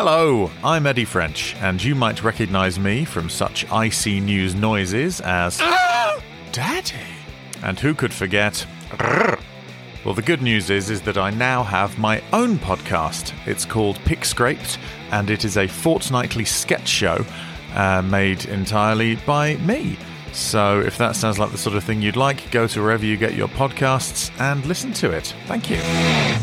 Hello, 0.00 0.48
I'm 0.62 0.86
Eddie 0.86 1.04
French, 1.04 1.56
and 1.56 1.82
you 1.82 1.96
might 1.96 2.22
recognize 2.22 2.78
me 2.78 3.04
from 3.04 3.28
such 3.28 3.68
icy 3.68 4.20
news 4.20 4.54
noises 4.54 5.20
as 5.22 5.58
Daddy. 6.52 6.94
And 7.64 7.80
who 7.80 7.94
could 7.94 8.14
forget? 8.14 8.64
Well, 10.04 10.14
the 10.14 10.22
good 10.22 10.40
news 10.40 10.70
is, 10.70 10.88
is 10.88 11.02
that 11.02 11.18
I 11.18 11.30
now 11.30 11.64
have 11.64 11.98
my 11.98 12.22
own 12.32 12.60
podcast. 12.60 13.34
It's 13.44 13.64
called 13.64 13.98
Pick 14.04 14.24
Scraped, 14.24 14.78
and 15.10 15.30
it 15.30 15.44
is 15.44 15.56
a 15.56 15.66
fortnightly 15.66 16.44
sketch 16.44 16.86
show 16.86 17.26
uh, 17.74 18.00
made 18.02 18.44
entirely 18.44 19.16
by 19.26 19.56
me. 19.56 19.98
So, 20.30 20.78
if 20.78 20.96
that 20.98 21.16
sounds 21.16 21.40
like 21.40 21.50
the 21.50 21.58
sort 21.58 21.74
of 21.74 21.82
thing 21.82 22.02
you'd 22.02 22.14
like, 22.14 22.52
go 22.52 22.68
to 22.68 22.80
wherever 22.80 23.04
you 23.04 23.16
get 23.16 23.34
your 23.34 23.48
podcasts 23.48 24.30
and 24.38 24.64
listen 24.64 24.92
to 24.92 25.10
it. 25.10 25.34
Thank 25.46 25.68
you. 25.68 25.80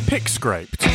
Pick 0.08 0.28
Scraped. 0.28 0.86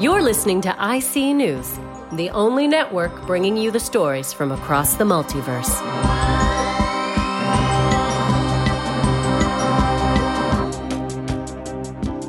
You're 0.00 0.22
listening 0.22 0.62
to 0.62 0.70
IC 0.70 1.36
News, 1.36 1.78
the 2.12 2.30
only 2.30 2.66
network 2.66 3.26
bringing 3.26 3.54
you 3.54 3.70
the 3.70 3.78
stories 3.78 4.32
from 4.32 4.50
across 4.50 4.94
the 4.94 5.04
multiverse. 5.04 5.68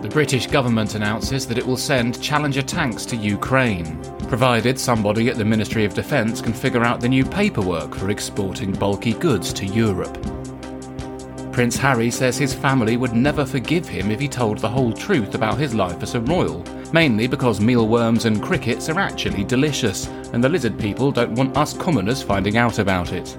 The 0.01 0.09
British 0.09 0.47
government 0.47 0.95
announces 0.95 1.47
that 1.47 1.57
it 1.57 1.65
will 1.65 1.77
send 1.77 2.21
Challenger 2.21 2.61
tanks 2.61 3.05
to 3.05 3.15
Ukraine, 3.15 4.03
provided 4.27 4.77
somebody 4.77 5.29
at 5.29 5.37
the 5.37 5.45
Ministry 5.45 5.85
of 5.85 5.93
Defence 5.93 6.41
can 6.41 6.51
figure 6.51 6.83
out 6.83 6.99
the 6.99 7.07
new 7.07 7.23
paperwork 7.23 7.95
for 7.95 8.09
exporting 8.09 8.73
bulky 8.73 9.13
goods 9.13 9.53
to 9.53 9.65
Europe. 9.65 10.21
Prince 11.53 11.77
Harry 11.77 12.11
says 12.11 12.37
his 12.37 12.53
family 12.53 12.97
would 12.97 13.13
never 13.13 13.45
forgive 13.45 13.87
him 13.87 14.11
if 14.11 14.19
he 14.19 14.27
told 14.27 14.57
the 14.57 14.67
whole 14.67 14.91
truth 14.91 15.35
about 15.35 15.57
his 15.57 15.73
life 15.73 16.03
as 16.03 16.15
a 16.15 16.19
royal, 16.19 16.65
mainly 16.93 17.27
because 17.27 17.59
mealworms 17.59 18.25
and 18.25 18.41
crickets 18.41 18.89
are 18.89 18.99
actually 18.99 19.43
delicious, 19.43 20.07
and 20.33 20.43
the 20.43 20.49
lizard 20.49 20.79
people 20.79 21.11
don't 21.11 21.35
want 21.35 21.57
us 21.57 21.73
commoners 21.73 22.21
finding 22.21 22.57
out 22.57 22.79
about 22.79 23.13
it. 23.13 23.37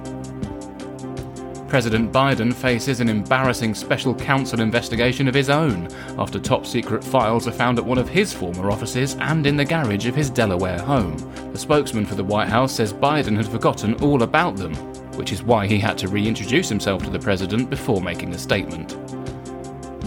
President 1.73 2.13
Biden 2.13 2.53
faces 2.53 3.01
an 3.01 3.09
embarrassing 3.09 3.75
special 3.75 4.15
counsel 4.15 4.61
investigation 4.61 5.27
of 5.27 5.35
his 5.35 5.49
own 5.49 5.89
after 6.19 6.39
top 6.39 6.67
secret 6.67 7.03
files 7.03 7.49
are 7.49 7.53
found 7.53 7.79
at 7.79 7.85
one 7.87 7.97
of 7.97 8.11
his 8.11 8.31
former 8.31 8.71
offices 8.71 9.17
and 9.21 9.47
in 9.47 9.57
the 9.57 9.65
garage 9.65 10.07
of 10.07 10.15
his 10.15 10.29
Delaware 10.29 10.79
home. 10.79 11.17
The 11.51 11.59
spokesman 11.59 12.05
for 12.05 12.15
the 12.15 12.25
White 12.25 12.51
House 12.51 12.73
says 12.73 12.93
Biden 12.93 13.39
had 13.39 13.49
forgotten 13.49 13.95
all 14.03 14.23
about 14.23 14.57
them, 14.57 14.75
which 15.17 15.33
is 15.33 15.43
why 15.43 15.67
he 15.67 15.79
had 15.79 15.97
to 15.97 16.09
reintroduce 16.09 16.69
himself 16.69 17.05
to 17.05 17.11
the 17.11 17.19
president 17.19 17.71
before 17.71 18.03
making 18.03 18.35
a 18.35 18.39
statement. 18.39 18.95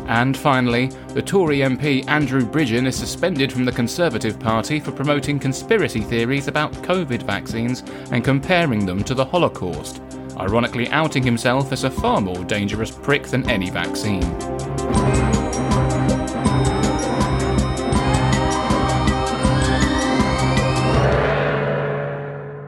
And 0.08 0.38
finally, 0.38 0.88
the 1.10 1.22
Tory 1.22 1.60
MP 1.60 2.08
Andrew 2.08 2.42
Bridgen 2.42 2.86
is 2.86 2.96
suspended 2.96 3.52
from 3.52 3.66
the 3.66 3.72
Conservative 3.72 4.40
Party 4.40 4.80
for 4.80 4.92
promoting 4.92 5.40
conspiracy 5.40 6.02
theories 6.02 6.48
about 6.48 6.74
COVID 6.74 7.24
vaccines 7.24 7.82
and 8.12 8.24
comparing 8.24 8.86
them 8.86 9.04
to 9.04 9.16
the 9.16 9.26
Holocaust, 9.26 10.02
ironically 10.38 10.88
outing 10.90 11.24
himself 11.24 11.72
as 11.72 11.86
a 11.86 11.90
far 11.90 12.22
more 12.22 12.44
dangerous 12.44 12.92
prick 12.92 13.24
than 13.24 13.50
any 13.50 13.72
vaccine. 13.72 14.22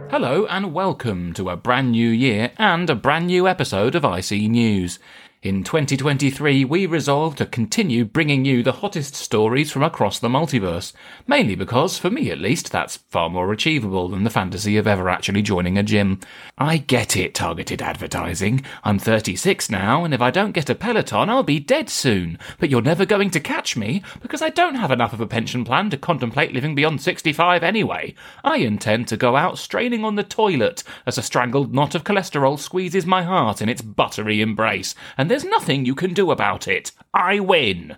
Hello 0.09 0.47
and 0.47 0.73
welcome 0.73 1.31
to 1.33 1.51
a 1.51 1.55
brand 1.55 1.91
new 1.91 2.09
year 2.09 2.51
and 2.57 2.89
a 2.89 2.95
brand 2.95 3.27
new 3.27 3.47
episode 3.47 3.93
of 3.93 4.03
IC 4.03 4.31
News. 4.49 4.97
In 5.43 5.63
2023, 5.63 6.65
we 6.65 6.87
resolved 6.87 7.37
to 7.37 7.45
continue 7.45 8.05
bringing 8.05 8.43
you 8.43 8.63
the 8.63 8.71
hottest 8.71 9.13
stories 9.13 9.71
from 9.71 9.83
across 9.83 10.17
the 10.17 10.29
multiverse, 10.29 10.93
mainly 11.27 11.53
because, 11.53 11.99
for 11.99 12.09
me 12.09 12.31
at 12.31 12.39
least, 12.39 12.71
that's 12.71 12.97
far 13.11 13.29
more 13.29 13.53
achievable 13.53 14.09
than 14.09 14.23
the 14.23 14.31
fantasy 14.31 14.77
of 14.77 14.87
ever 14.87 15.07
actually 15.09 15.43
joining 15.43 15.77
a 15.77 15.83
gym. 15.83 16.19
I 16.57 16.77
get 16.77 17.15
it, 17.15 17.35
targeted 17.35 17.83
advertising. 17.83 18.65
I'm 18.83 18.97
36 18.97 19.69
now, 19.69 20.03
and 20.03 20.11
if 20.11 20.21
I 20.21 20.31
don't 20.31 20.53
get 20.53 20.71
a 20.71 20.75
Peloton, 20.75 21.29
I'll 21.29 21.43
be 21.43 21.59
dead 21.59 21.91
soon. 21.91 22.39
But 22.57 22.71
you're 22.71 22.81
never 22.81 23.05
going 23.05 23.29
to 23.29 23.39
catch 23.39 23.77
me, 23.77 24.01
because 24.23 24.41
I 24.41 24.49
don't 24.49 24.73
have 24.73 24.89
enough 24.89 25.13
of 25.13 25.21
a 25.21 25.27
pension 25.27 25.63
plan 25.63 25.91
to 25.91 25.97
contemplate 25.97 26.51
living 26.51 26.73
beyond 26.73 26.99
65 26.99 27.61
anyway. 27.61 28.15
I 28.43 28.57
intend 28.57 29.07
to 29.09 29.17
go 29.17 29.35
out 29.35 29.59
straining 29.59 30.03
on 30.03 30.15
the 30.15 30.23
toilet 30.23 30.83
as 31.05 31.19
a 31.19 31.21
strangled 31.21 31.75
knot 31.75 31.93
of 31.93 32.03
cholesterol 32.03 32.57
squeezes 32.57 33.05
my 33.05 33.21
heart 33.21 33.61
in 33.61 33.69
its 33.69 33.83
buttery 33.83 34.41
embrace, 34.41 34.95
and 35.15 35.26
there's 35.29 35.43
nothing 35.43 35.85
you 35.85 35.95
can 35.95 36.13
do 36.13 36.31
about 36.31 36.67
it. 36.67 36.91
I 37.13 37.39
win. 37.39 37.97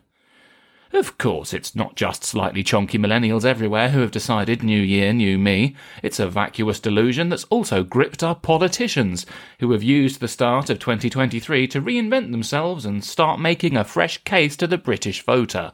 Of 0.92 1.20
course, 1.20 1.54
it's 1.54 1.76
not 1.76 1.96
just 1.96 2.24
slightly 2.24 2.64
chonky 2.64 3.00
millennials 3.00 3.46
everywhere 3.46 3.90
who 3.90 4.00
have 4.00 4.10
decided 4.10 4.64
new 4.64 4.82
year, 4.82 5.14
new 5.14 5.38
me. 5.38 5.76
It's 6.02 6.20
a 6.20 6.28
vacuous 6.28 6.80
delusion 6.80 7.30
that's 7.30 7.44
also 7.46 7.84
gripped 7.84 8.24
our 8.24 8.34
politicians, 8.34 9.28
who 9.60 9.72
have 9.72 9.84
used 9.84 10.20
the 10.20 10.28
start 10.28 10.72
of 10.72 10.80
2023 10.80 11.68
to 11.68 11.82
reinvent 11.82 12.32
themselves 12.32 12.86
and 12.86 13.04
start 13.04 13.40
making 13.40 13.78
a 13.78 13.84
fresh 13.84 14.18
case 14.24 14.58
to 14.58 14.66
the 14.66 14.80
British 14.80 15.24
voter. 15.24 15.74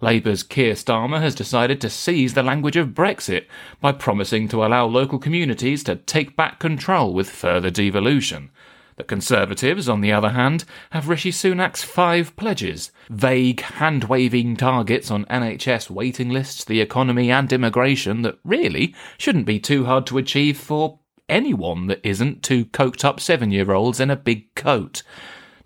Labour's 0.00 0.42
Keir 0.42 0.74
Starmer 0.74 1.20
has 1.20 1.36
decided 1.36 1.80
to 1.80 1.90
seize 1.90 2.34
the 2.34 2.42
language 2.42 2.76
of 2.76 2.88
Brexit 2.88 3.46
by 3.80 3.92
promising 3.92 4.48
to 4.48 4.64
allow 4.64 4.86
local 4.86 5.20
communities 5.20 5.84
to 5.84 5.94
take 5.94 6.36
back 6.36 6.58
control 6.58 7.14
with 7.14 7.30
further 7.30 7.70
devolution. 7.70 8.50
The 8.98 9.04
Conservatives, 9.04 9.88
on 9.88 10.00
the 10.00 10.10
other 10.10 10.30
hand, 10.30 10.64
have 10.90 11.08
Rishi 11.08 11.30
Sunak's 11.30 11.84
five 11.84 12.34
pledges 12.34 12.90
vague, 13.08 13.60
hand 13.60 14.04
waving 14.04 14.56
targets 14.56 15.08
on 15.08 15.24
NHS 15.26 15.88
waiting 15.88 16.30
lists, 16.30 16.64
the 16.64 16.80
economy, 16.80 17.30
and 17.30 17.52
immigration 17.52 18.22
that 18.22 18.40
really 18.44 18.96
shouldn't 19.16 19.46
be 19.46 19.60
too 19.60 19.84
hard 19.84 20.04
to 20.06 20.18
achieve 20.18 20.58
for 20.58 20.98
anyone 21.28 21.86
that 21.86 22.00
isn't 22.02 22.42
two 22.42 22.64
coked 22.64 23.04
up 23.04 23.20
seven 23.20 23.52
year 23.52 23.70
olds 23.70 24.00
in 24.00 24.10
a 24.10 24.16
big 24.16 24.52
coat. 24.56 25.04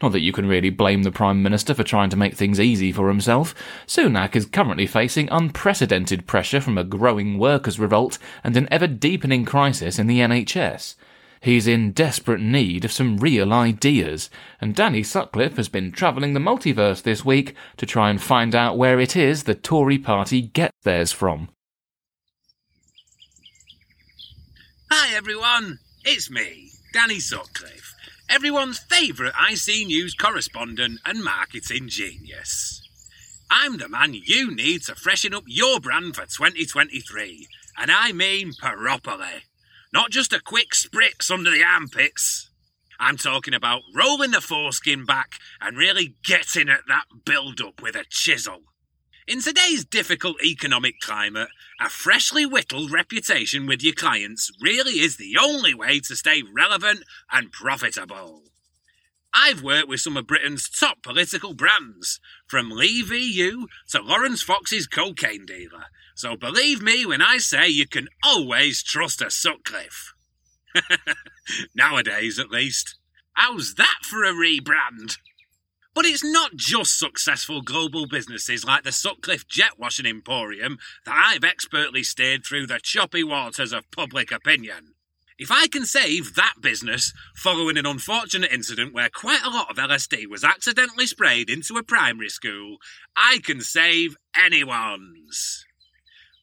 Not 0.03 0.13
that 0.13 0.21
you 0.21 0.33
can 0.33 0.47
really 0.47 0.69
blame 0.69 1.03
the 1.03 1.11
Prime 1.11 1.43
Minister 1.43 1.73
for 1.73 1.85
trying 1.85 2.11
to 2.11 2.19
make 2.19 2.35
things 2.35 2.61
easy 2.61 2.93
for 2.93 3.09
himself. 3.09 3.55
Sunak 3.87 4.37
is 4.37 4.45
currently 4.45 4.87
facing 4.87 5.31
unprecedented 5.31 6.27
pressure 6.27 6.61
from 6.61 6.77
a 6.77 6.85
growing 6.85 7.39
workers' 7.39 7.79
revolt 7.79 8.19
and 8.45 8.59
an 8.59 8.69
ever 8.71 8.87
deepening 8.87 9.47
crisis 9.47 9.99
in 9.99 10.07
the 10.07 10.19
NHS. 10.19 10.97
He's 11.43 11.67
in 11.67 11.91
desperate 11.91 12.41
need 12.41 12.85
of 12.85 12.93
some 12.93 13.17
real 13.17 13.53
ideas, 13.53 14.31
and 14.61 14.77
Danny 14.77 15.03
Sutcliffe 15.03 15.57
has 15.57 15.69
been 15.69 15.91
travelling 15.91 16.35
the 16.35 16.41
multiverse 16.41 17.03
this 17.03 17.25
week 17.25 17.57
to 17.79 17.85
try 17.85 18.11
and 18.11 18.23
find 18.23 18.55
out 18.55 18.79
where 18.79 19.01
it 19.01 19.17
is 19.17 19.43
the 19.43 19.57
Tory 19.57 19.99
party 19.99 20.41
get 20.41 20.71
theirs 20.85 21.11
from. 21.11 21.49
Hi 24.89 25.17
everyone, 25.17 25.81
it's 26.05 26.31
me, 26.31 26.71
Danny 26.93 27.19
Sutcliffe, 27.19 27.93
everyone's 28.29 28.79
favourite 28.79 29.35
IC 29.51 29.89
News 29.89 30.15
correspondent 30.15 31.01
and 31.05 31.25
marketing 31.25 31.89
genius. 31.89 32.89
I'm 33.51 33.79
the 33.79 33.89
man 33.89 34.15
you 34.15 34.55
need 34.55 34.83
to 34.83 34.95
freshen 34.95 35.35
up 35.35 35.43
your 35.49 35.81
brand 35.81 36.15
for 36.15 36.23
2023, 36.23 37.49
and 37.79 37.91
I 37.91 38.13
mean 38.13 38.53
properly. 38.61 39.43
Not 39.93 40.11
just 40.11 40.33
a 40.33 40.41
quick 40.41 40.71
spritz 40.71 41.31
under 41.31 41.51
the 41.51 41.63
armpits. 41.63 42.49
I'm 42.99 43.19
talking 43.19 43.53
about 43.53 43.83
rolling 43.95 44.31
the 44.31 44.41
foreskin 44.41 45.05
back 45.05 45.33
and 45.61 45.77
really 45.77 46.17
getting 46.25 46.71
at 46.71 46.87
that 46.89 47.05
build 47.27 47.61
up 47.61 47.83
with 47.83 47.95
a 47.95 48.05
chisel. 48.09 48.63
In 49.29 49.43
today's 49.43 49.85
difficult 49.85 50.43
economic 50.43 50.95
climate, 51.01 51.49
a 51.79 51.91
freshly 51.91 52.47
whittled 52.47 52.91
reputation 52.91 53.67
with 53.67 53.83
your 53.83 53.93
clients 53.93 54.51
really 54.61 55.01
is 55.01 55.17
the 55.17 55.37
only 55.39 55.75
way 55.75 56.01
to 56.01 56.17
stay 56.17 56.43
relevant 56.43 57.05
and 57.31 57.53
profitable. 57.53 58.45
I've 59.35 59.63
worked 59.63 59.89
with 59.89 60.01
some 60.01 60.17
of 60.17 60.27
Britain's 60.27 60.69
top 60.69 61.03
political 61.03 61.55
brands, 61.55 62.21
from 62.47 62.71
Lee 62.71 63.03
VU 63.03 63.67
to 63.91 64.03
Laurence 64.03 64.43
Fox's 64.43 64.87
cocaine 64.87 65.47
dealer, 65.47 65.87
so 66.15 66.37
believe 66.37 66.83
me 66.83 67.07
when 67.07 67.23
I 67.23 67.39
say 67.39 67.69
you 67.69 67.87
can 67.87 68.09
always 68.23 68.83
trust 68.83 69.23
a 69.23 69.31
Sutcliffe. 69.31 70.13
Nowadays, 71.75 72.39
at 72.39 72.51
least. 72.51 72.97
How's 73.33 73.75
that 73.75 74.01
for 74.03 74.25
a 74.25 74.33
rebrand? 74.33 75.17
But 75.95 76.07
it's 76.07 76.25
not 76.25 76.57
just 76.57 76.99
successful 76.99 77.61
global 77.61 78.07
businesses 78.07 78.65
like 78.65 78.85
the 78.85 78.93
Sutcliffe 78.93 79.47
Jet 79.47 79.79
Washing 79.79 80.07
Emporium 80.07 80.79
that 81.05 81.33
I've 81.35 81.45
expertly 81.45 82.03
steered 82.03 82.45
through 82.45 82.67
the 82.67 82.81
choppy 82.83 83.25
waters 83.25 83.73
of 83.73 83.91
public 83.91 84.33
opinion. 84.33 84.92
If 85.43 85.51
I 85.51 85.67
can 85.67 85.87
save 85.87 86.37
that 86.37 86.55
business 86.61 87.13
following 87.35 87.77
an 87.77 87.85
unfortunate 87.85 88.53
incident 88.53 88.95
where 88.95 89.09
quite 89.09 89.43
a 89.43 89.51
lot 89.51 89.69
of 89.73 89.77
LSD 89.77 90.29
was 90.29 90.45
accidentally 90.45 91.05
sprayed 91.05 91.51
into 91.51 91.77
a 91.77 91.83
primary 91.83 92.29
school, 92.29 92.77
I 93.17 93.41
can 93.43 93.61
save 93.61 94.17
anyone's. 94.37 95.67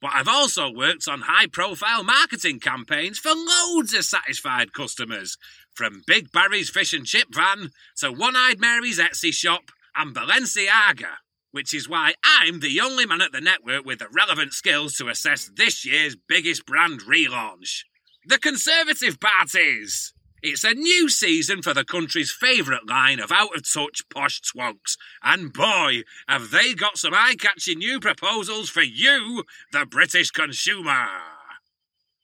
But 0.01 0.11
I've 0.15 0.27
also 0.27 0.69
worked 0.69 1.07
on 1.07 1.21
high 1.21 1.47
profile 1.47 2.03
marketing 2.03 2.59
campaigns 2.59 3.17
for 3.17 3.31
loads 3.33 3.93
of 3.93 4.03
satisfied 4.03 4.73
customers, 4.73 5.37
from 5.73 6.03
Big 6.05 6.33
Barry's 6.33 6.69
fish 6.69 6.91
and 6.91 7.05
chip 7.05 7.29
van 7.31 7.71
to 7.99 8.11
One 8.11 8.35
Eyed 8.35 8.59
Mary's 8.59 8.99
Etsy 8.99 9.31
shop 9.31 9.71
and 9.95 10.13
Balenciaga, 10.13 11.19
which 11.51 11.73
is 11.73 11.87
why 11.87 12.15
I'm 12.21 12.59
the 12.59 12.81
only 12.81 13.05
man 13.05 13.21
at 13.21 13.31
the 13.31 13.39
network 13.39 13.85
with 13.85 13.99
the 13.99 14.09
relevant 14.11 14.51
skills 14.51 14.95
to 14.95 15.07
assess 15.07 15.49
this 15.55 15.85
year's 15.85 16.17
biggest 16.17 16.65
brand 16.65 17.03
relaunch. 17.03 17.83
The 18.25 18.37
Conservative 18.37 19.17
Parties! 19.19 20.13
It's 20.41 20.65
a 20.65 20.73
new 20.73 21.07
season 21.07 21.61
for 21.61 21.73
the 21.73 21.85
country's 21.85 22.31
favourite 22.31 22.85
line 22.85 23.19
of 23.19 23.31
out 23.31 23.55
of 23.55 23.63
touch 23.63 24.01
posh 24.09 24.41
twonks, 24.41 24.97
and 25.23 25.53
boy, 25.53 26.03
have 26.27 26.51
they 26.51 26.73
got 26.73 26.97
some 26.97 27.13
eye 27.13 27.35
catching 27.39 27.77
new 27.77 27.99
proposals 27.99 28.69
for 28.69 28.81
you, 28.81 29.45
the 29.71 29.85
British 29.85 30.31
consumer! 30.31 31.07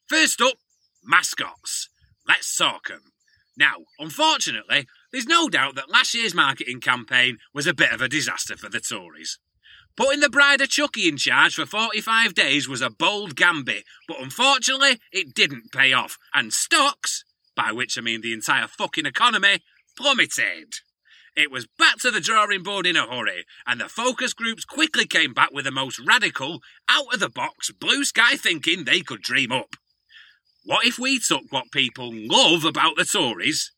First 0.08 0.42
up, 0.42 0.58
mascots. 1.02 1.88
Let's 2.28 2.54
talk 2.56 2.90
'em. 2.92 3.14
Now, 3.56 3.86
unfortunately, 3.98 4.88
there's 5.14 5.28
no 5.28 5.48
doubt 5.48 5.76
that 5.76 5.90
last 5.90 6.14
year's 6.14 6.34
marketing 6.34 6.82
campaign 6.82 7.40
was 7.54 7.68
a 7.68 7.74
bit 7.74 7.94
of 7.94 8.02
a 8.02 8.10
disaster 8.10 8.58
for 8.58 8.68
the 8.68 8.82
Tories. 8.82 9.40
Putting 9.98 10.20
the 10.20 10.30
bride 10.30 10.60
of 10.60 10.70
Chucky 10.70 11.08
in 11.08 11.16
charge 11.16 11.56
for 11.56 11.66
45 11.66 12.34
days 12.34 12.68
was 12.68 12.82
a 12.82 12.90
bold 12.90 13.36
gambit, 13.36 13.86
but 14.08 14.20
unfortunately, 14.20 15.00
it 15.12 15.34
didn't 15.34 15.72
pay 15.72 15.94
off, 15.94 16.18
and 16.34 16.52
stocks, 16.52 17.24
by 17.56 17.72
which 17.72 17.98
I 17.98 18.02
mean 18.02 18.20
the 18.20 18.34
entire 18.34 18.68
fucking 18.68 19.06
economy, 19.06 19.60
plummeted. 19.98 20.74
It 21.38 21.50
was 21.50 21.68
back 21.78 21.98
to 22.00 22.12
the 22.12 22.20
drawing 22.20 22.64
board 22.64 22.86
in 22.86 22.98
a 22.98 23.08
hurry, 23.10 23.46
and 23.66 23.80
the 23.80 23.88
focus 23.88 24.34
groups 24.34 24.66
quickly 24.66 25.06
came 25.06 25.34
back 25.34 25.52
with 25.54 25.64
the 25.64 25.72
most 25.72 26.00
radical, 26.06 26.62
out 26.90 27.14
of 27.14 27.22
the 27.22 27.30
box, 27.30 27.72
blue 27.72 28.04
sky 28.04 28.36
thinking 28.36 28.84
they 28.84 29.00
could 29.00 29.22
dream 29.22 29.54
up. 29.54 29.76
What 30.66 30.86
if 30.86 31.00
we 31.00 31.20
took 31.20 31.44
what 31.52 31.72
people 31.72 32.12
love 32.14 32.66
about 32.66 32.98
the 32.98 33.06
Tories, 33.06 33.72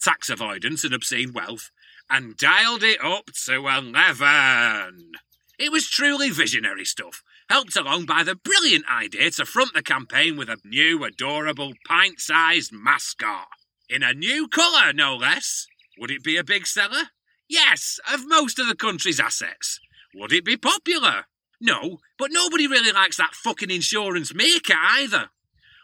tax 0.00 0.28
avoidance 0.28 0.84
and 0.84 0.94
obscene 0.94 1.32
wealth, 1.32 1.70
and 2.08 2.36
dialed 2.36 2.84
it 2.84 3.02
up 3.02 3.26
to 3.46 3.66
11? 3.66 5.12
It 5.58 5.70
was 5.70 5.88
truly 5.88 6.30
visionary 6.30 6.84
stuff, 6.84 7.22
helped 7.48 7.76
along 7.76 8.06
by 8.06 8.24
the 8.24 8.34
brilliant 8.34 8.84
idea 8.90 9.30
to 9.32 9.46
front 9.46 9.72
the 9.74 9.82
campaign 9.82 10.36
with 10.36 10.48
a 10.48 10.58
new, 10.64 11.04
adorable, 11.04 11.74
pint 11.86 12.20
sized 12.20 12.72
mascot. 12.72 13.46
In 13.88 14.02
a 14.02 14.12
new 14.12 14.48
colour, 14.48 14.92
no 14.92 15.14
less. 15.16 15.66
Would 15.98 16.10
it 16.10 16.24
be 16.24 16.36
a 16.36 16.44
big 16.44 16.66
seller? 16.66 17.10
Yes, 17.48 18.00
of 18.12 18.26
most 18.26 18.58
of 18.58 18.66
the 18.66 18.74
country's 18.74 19.20
assets. 19.20 19.78
Would 20.14 20.32
it 20.32 20.44
be 20.44 20.56
popular? 20.56 21.26
No, 21.60 21.98
but 22.18 22.32
nobody 22.32 22.66
really 22.66 22.92
likes 22.92 23.16
that 23.18 23.34
fucking 23.34 23.70
insurance 23.70 24.34
maker 24.34 24.74
either. 24.76 25.30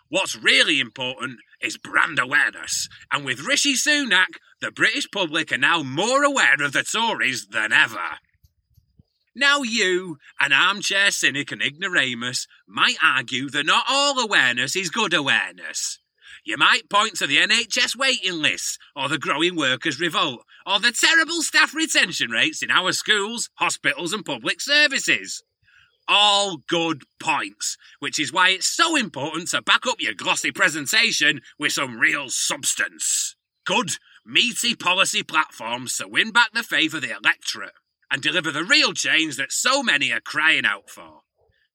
What's 0.08 0.36
really 0.36 0.80
important 0.80 1.38
is 1.60 1.78
brand 1.78 2.18
awareness, 2.18 2.88
and 3.12 3.24
with 3.24 3.46
Rishi 3.46 3.74
Sunak, 3.74 4.38
the 4.60 4.72
British 4.72 5.08
public 5.12 5.52
are 5.52 5.58
now 5.58 5.82
more 5.84 6.24
aware 6.24 6.60
of 6.60 6.72
the 6.72 6.82
Tories 6.82 7.46
than 7.46 7.72
ever. 7.72 8.18
Now, 9.34 9.62
you, 9.62 10.18
an 10.40 10.52
armchair 10.52 11.12
cynic 11.12 11.52
and 11.52 11.62
ignoramus, 11.62 12.48
might 12.66 12.96
argue 13.02 13.48
that 13.50 13.64
not 13.64 13.84
all 13.88 14.18
awareness 14.18 14.74
is 14.74 14.90
good 14.90 15.14
awareness. 15.14 16.00
You 16.44 16.56
might 16.56 16.90
point 16.90 17.14
to 17.16 17.28
the 17.28 17.36
NHS 17.36 17.94
waiting 17.94 18.42
lists, 18.42 18.76
or 18.96 19.08
the 19.08 19.18
growing 19.18 19.54
workers' 19.54 20.00
revolt, 20.00 20.44
or 20.66 20.80
the 20.80 20.90
terrible 20.90 21.42
staff 21.42 21.74
retention 21.74 22.30
rates 22.32 22.60
in 22.60 22.72
our 22.72 22.90
schools, 22.92 23.50
hospitals, 23.54 24.12
and 24.12 24.24
public 24.24 24.60
services. 24.60 25.44
All 26.08 26.56
good 26.66 27.04
points, 27.20 27.76
which 28.00 28.18
is 28.18 28.32
why 28.32 28.48
it's 28.48 28.66
so 28.66 28.96
important 28.96 29.48
to 29.50 29.62
back 29.62 29.86
up 29.86 30.00
your 30.00 30.14
glossy 30.14 30.50
presentation 30.50 31.40
with 31.56 31.72
some 31.72 32.00
real 32.00 32.30
substance. 32.30 33.36
Good, 33.64 33.92
meaty 34.26 34.74
policy 34.74 35.22
platforms 35.22 35.98
to 35.98 36.08
win 36.08 36.32
back 36.32 36.50
the 36.52 36.64
faith 36.64 36.94
of 36.94 37.02
the 37.02 37.16
electorate 37.16 37.74
and 38.10 38.22
deliver 38.22 38.50
the 38.50 38.64
real 38.64 38.92
change 38.92 39.36
that 39.36 39.52
so 39.52 39.82
many 39.82 40.12
are 40.12 40.20
crying 40.20 40.64
out 40.64 40.90
for. 40.90 41.20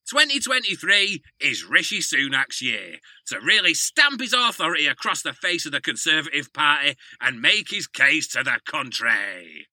2023 0.07 1.23
is 1.39 1.65
Rishi 1.65 1.99
Sunak's 1.99 2.61
year 2.61 2.97
to 3.27 3.39
really 3.39 3.73
stamp 3.73 4.21
his 4.21 4.33
authority 4.33 4.85
across 4.85 5.23
the 5.23 5.33
face 5.33 5.65
of 5.65 5.71
the 5.71 5.81
Conservative 5.81 6.53
Party 6.53 6.95
and 7.19 7.41
make 7.41 7.71
his 7.71 7.87
case 7.87 8.27
to 8.29 8.43
the 8.43 8.59
country. 8.69 9.67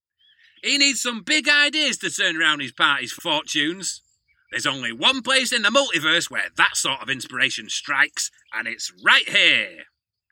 He 0.62 0.78
needs 0.78 1.02
some 1.02 1.22
big 1.22 1.48
ideas 1.48 1.98
to 1.98 2.10
turn 2.10 2.40
around 2.40 2.60
his 2.60 2.72
party's 2.72 3.12
fortunes. 3.12 4.00
There's 4.50 4.66
only 4.66 4.92
one 4.92 5.20
place 5.20 5.52
in 5.52 5.62
the 5.62 5.68
multiverse 5.68 6.30
where 6.30 6.48
that 6.56 6.76
sort 6.76 7.02
of 7.02 7.10
inspiration 7.10 7.68
strikes, 7.68 8.30
and 8.54 8.66
it's 8.66 8.92
right 9.04 9.28
here. 9.28 9.84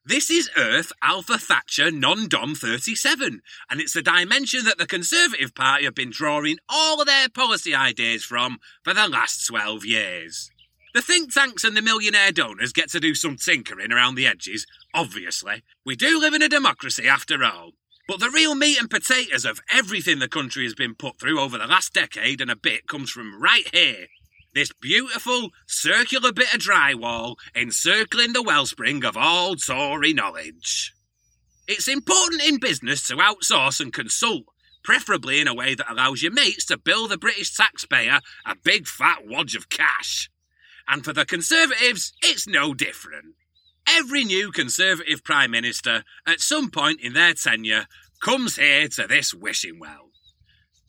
This 0.04 0.30
is 0.30 0.48
Earth 0.56 0.92
Alpha 1.02 1.36
Thatcher 1.36 1.90
Non 1.90 2.26
Dom 2.26 2.54
37, 2.54 3.42
and 3.68 3.80
it's 3.82 3.92
the 3.92 4.00
dimension 4.00 4.64
that 4.64 4.78
the 4.78 4.86
Conservative 4.86 5.54
Party 5.54 5.84
have 5.84 5.94
been 5.94 6.08
drawing 6.08 6.56
all 6.70 7.04
their 7.04 7.28
policy 7.28 7.74
ideas 7.74 8.24
from 8.24 8.60
for 8.82 8.94
the 8.94 9.06
last 9.06 9.46
12 9.46 9.84
years. 9.84 10.50
The 10.94 11.02
think 11.02 11.34
tanks 11.34 11.64
and 11.64 11.76
the 11.76 11.82
millionaire 11.82 12.32
donors 12.32 12.72
get 12.72 12.88
to 12.92 12.98
do 12.98 13.14
some 13.14 13.36
tinkering 13.36 13.92
around 13.92 14.14
the 14.14 14.26
edges, 14.26 14.66
obviously. 14.94 15.64
We 15.84 15.96
do 15.96 16.18
live 16.18 16.32
in 16.32 16.42
a 16.42 16.48
democracy 16.48 17.06
after 17.06 17.44
all. 17.44 17.72
But 18.08 18.20
the 18.20 18.30
real 18.30 18.54
meat 18.54 18.80
and 18.80 18.88
potatoes 18.88 19.44
of 19.44 19.60
everything 19.70 20.18
the 20.18 20.28
country 20.28 20.64
has 20.64 20.74
been 20.74 20.94
put 20.94 21.20
through 21.20 21.38
over 21.38 21.58
the 21.58 21.66
last 21.66 21.92
decade 21.92 22.40
and 22.40 22.50
a 22.50 22.56
bit 22.56 22.88
comes 22.88 23.10
from 23.10 23.40
right 23.40 23.68
here 23.74 24.06
this 24.54 24.70
beautiful 24.80 25.50
circular 25.66 26.32
bit 26.32 26.52
of 26.54 26.60
drywall 26.60 27.36
encircling 27.54 28.32
the 28.32 28.42
wellspring 28.42 29.04
of 29.04 29.16
all 29.16 29.56
Tory 29.56 30.12
knowledge. 30.12 30.92
It's 31.68 31.88
important 31.88 32.42
in 32.42 32.58
business 32.58 33.06
to 33.08 33.16
outsource 33.16 33.80
and 33.80 33.92
consult, 33.92 34.44
preferably 34.82 35.40
in 35.40 35.46
a 35.46 35.54
way 35.54 35.74
that 35.74 35.90
allows 35.90 36.22
your 36.22 36.32
mates 36.32 36.64
to 36.66 36.78
bill 36.78 37.06
the 37.06 37.18
British 37.18 37.54
taxpayer 37.54 38.20
a 38.44 38.56
big 38.56 38.86
fat 38.86 39.18
wad 39.26 39.54
of 39.54 39.68
cash. 39.68 40.28
And 40.88 41.04
for 41.04 41.12
the 41.12 41.24
Conservatives, 41.24 42.12
it's 42.22 42.48
no 42.48 42.74
different. 42.74 43.36
Every 43.88 44.24
new 44.24 44.50
Conservative 44.50 45.22
Prime 45.22 45.52
Minister, 45.52 46.02
at 46.26 46.40
some 46.40 46.70
point 46.70 47.00
in 47.00 47.12
their 47.12 47.34
tenure, 47.34 47.86
comes 48.20 48.56
here 48.56 48.88
to 48.88 49.06
this 49.06 49.32
wishing 49.32 49.78
well. 49.78 50.09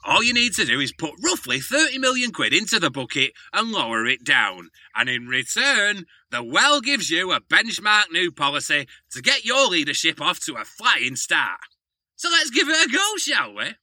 All 0.03 0.23
you 0.23 0.33
need 0.33 0.53
to 0.55 0.65
do 0.65 0.79
is 0.79 0.91
put 0.91 1.11
roughly 1.23 1.59
30 1.59 1.99
million 1.99 2.31
quid 2.31 2.53
into 2.53 2.79
the 2.79 2.89
bucket 2.89 3.33
and 3.53 3.71
lower 3.71 4.07
it 4.07 4.23
down. 4.23 4.69
And 4.95 5.07
in 5.09 5.27
return, 5.27 6.05
the 6.31 6.43
well 6.43 6.81
gives 6.81 7.11
you 7.11 7.31
a 7.31 7.39
benchmark 7.39 8.11
new 8.11 8.31
policy 8.31 8.87
to 9.11 9.21
get 9.21 9.45
your 9.45 9.67
leadership 9.67 10.19
off 10.19 10.39
to 10.45 10.55
a 10.55 10.65
flying 10.65 11.15
start. 11.15 11.59
So 12.15 12.29
let's 12.29 12.49
give 12.49 12.67
it 12.67 12.87
a 12.87 12.91
go, 12.91 13.17
shall 13.17 13.53
we? 13.53 13.75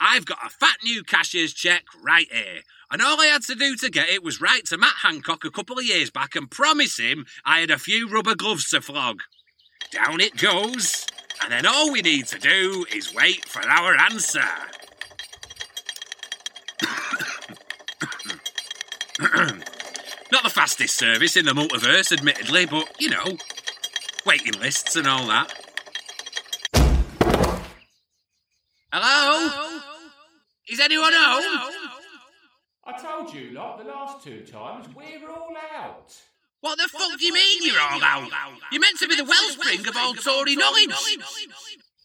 I've 0.00 0.26
got 0.26 0.46
a 0.46 0.50
fat 0.50 0.76
new 0.84 1.02
cashier's 1.02 1.52
cheque 1.52 1.86
right 2.02 2.26
here. 2.30 2.62
And 2.90 3.02
all 3.02 3.20
I 3.20 3.26
had 3.26 3.42
to 3.42 3.54
do 3.56 3.74
to 3.76 3.90
get 3.90 4.08
it 4.08 4.22
was 4.22 4.40
write 4.40 4.66
to 4.66 4.78
Matt 4.78 4.94
Hancock 5.02 5.44
a 5.44 5.50
couple 5.50 5.78
of 5.78 5.84
years 5.84 6.10
back 6.10 6.36
and 6.36 6.50
promise 6.50 6.98
him 6.98 7.26
I 7.44 7.60
had 7.60 7.70
a 7.70 7.78
few 7.78 8.08
rubber 8.08 8.36
gloves 8.36 8.70
to 8.70 8.80
flog. 8.80 9.20
Down 9.90 10.20
it 10.20 10.36
goes. 10.36 11.06
And 11.42 11.52
then 11.52 11.66
all 11.66 11.92
we 11.92 12.00
need 12.00 12.26
to 12.28 12.38
do 12.38 12.86
is 12.94 13.14
wait 13.14 13.44
for 13.44 13.62
our 13.68 13.96
answer. 13.96 14.40
Not 20.30 20.44
the 20.44 20.50
fastest 20.50 20.96
service 20.96 21.36
in 21.36 21.44
the 21.44 21.52
multiverse, 21.52 22.12
admittedly, 22.12 22.66
but 22.66 22.88
you 23.00 23.10
know, 23.10 23.36
waiting 24.24 24.60
lists 24.60 24.94
and 24.94 25.08
all 25.08 25.26
that. 25.26 25.52
Hello? 28.92 29.48
Hello? 29.50 29.80
Is 30.70 30.78
anyone 30.80 31.12
home? 31.14 31.72
I 32.84 33.02
told 33.02 33.34
you, 33.34 33.50
lot, 33.50 33.78
the 33.78 33.90
last 33.90 34.22
two 34.22 34.40
times, 34.40 34.86
we're 34.94 35.28
all 35.28 35.54
out. 35.74 36.14
What 36.60 36.78
the 36.78 36.88
what 36.92 37.02
fuck 37.02 37.12
the 37.12 37.18
do 37.18 37.26
you 37.26 37.34
mean 37.34 37.62
you're 37.62 37.80
all 37.80 38.02
out? 38.02 38.30
You're 38.70 38.80
meant 38.80 38.98
to 39.00 39.08
be 39.08 39.16
the 39.16 39.24
wellspring 39.24 39.86
of 39.86 39.96
all 39.96 40.14
Tory 40.14 40.54
knowledge. 40.56 40.94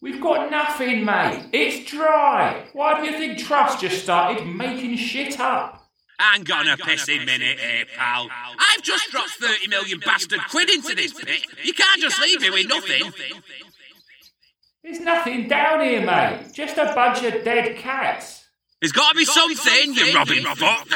We've 0.02 0.22
got 0.22 0.50
nothing, 0.50 1.06
mate. 1.06 1.50
It's 1.54 1.90
dry. 1.90 2.66
Why 2.74 3.00
do 3.00 3.06
you 3.10 3.18
think 3.18 3.38
Truss 3.38 3.80
just 3.80 4.04
started 4.04 4.46
making 4.48 4.98
shit 4.98 5.40
up? 5.40 5.83
Hang 6.24 6.50
on 6.52 6.68
a 6.70 6.78
pissing 6.78 7.26
minute 7.26 7.60
here, 7.60 7.86
pal. 7.98 8.30
I've 8.58 8.82
just 8.82 9.12
dropped 9.12 9.32
30 9.32 9.68
million 9.68 10.00
bastard 10.00 10.40
quid 10.50 10.70
into 10.70 10.96
this 10.96 11.14
pit. 11.14 11.42
You 11.64 11.74
can't 11.74 12.02
just 12.02 12.22
leave 12.22 12.40
me 12.40 12.50
with 12.50 12.70
nothing. 12.70 13.12
There's 14.82 15.02
nothing 15.02 15.50
down 15.50 15.82
here, 15.82 16.06
mate. 16.06 16.54
Just 16.54 16.78
a 16.78 16.94
bunch 16.96 17.24
of 17.24 17.44
dead 17.44 17.78
cats. 17.78 18.46
There's 18.80 18.94
got 18.94 19.12
to 19.12 19.18
be 19.18 19.26
something, 19.26 19.94
you 19.94 20.16
robbing 20.16 20.44
fuck. 20.44 20.88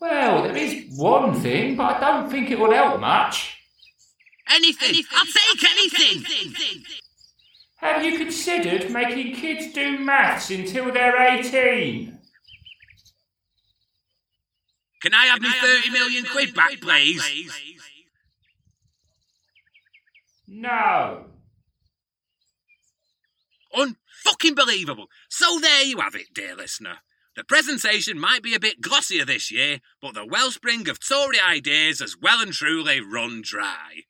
Well, 0.00 0.44
there 0.44 0.56
is 0.56 0.86
one 0.96 1.34
thing, 1.34 1.76
but 1.76 1.96
I 1.96 2.00
don't 2.00 2.30
think 2.30 2.50
it 2.50 2.58
will 2.58 2.72
help 2.72 2.98
much. 2.98 3.58
Anything. 4.48 4.88
anything. 4.88 5.04
I'll 5.12 5.26
take 5.26 5.70
anything. 5.70 6.84
Have 7.76 8.02
you 8.02 8.16
considered 8.16 8.90
making 8.90 9.34
kids 9.34 9.72
do 9.74 9.98
maths 9.98 10.50
until 10.50 10.90
they're 10.92 11.38
18? 11.38 12.17
Can 15.00 15.14
I 15.14 15.26
have 15.26 15.40
Can 15.40 15.50
me 15.50 15.56
30 15.60 15.90
million 15.90 16.24
quid 16.24 16.54
back, 16.54 16.80
please? 16.80 17.22
please? 17.22 17.52
No. 20.48 21.26
Unfucking 23.74 24.56
believable. 24.56 25.06
So 25.28 25.60
there 25.60 25.82
you 25.82 26.00
have 26.00 26.14
it, 26.14 26.34
dear 26.34 26.56
listener. 26.56 26.98
The 27.36 27.44
presentation 27.44 28.18
might 28.18 28.42
be 28.42 28.54
a 28.54 28.60
bit 28.60 28.80
glossier 28.80 29.24
this 29.24 29.52
year, 29.52 29.80
but 30.02 30.14
the 30.14 30.26
wellspring 30.26 30.88
of 30.88 30.98
Tory 30.98 31.38
ideas 31.38 32.00
has 32.00 32.16
well 32.20 32.40
and 32.40 32.52
truly 32.52 33.00
run 33.00 33.42
dry. 33.44 34.02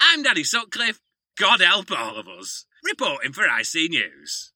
I'm 0.00 0.24
Danny 0.24 0.42
Sutcliffe. 0.42 1.00
God 1.38 1.60
help 1.60 1.92
all 1.92 2.16
of 2.16 2.26
us. 2.26 2.64
Reporting 2.82 3.32
for 3.32 3.44
IC 3.44 3.90
News. 3.90 4.52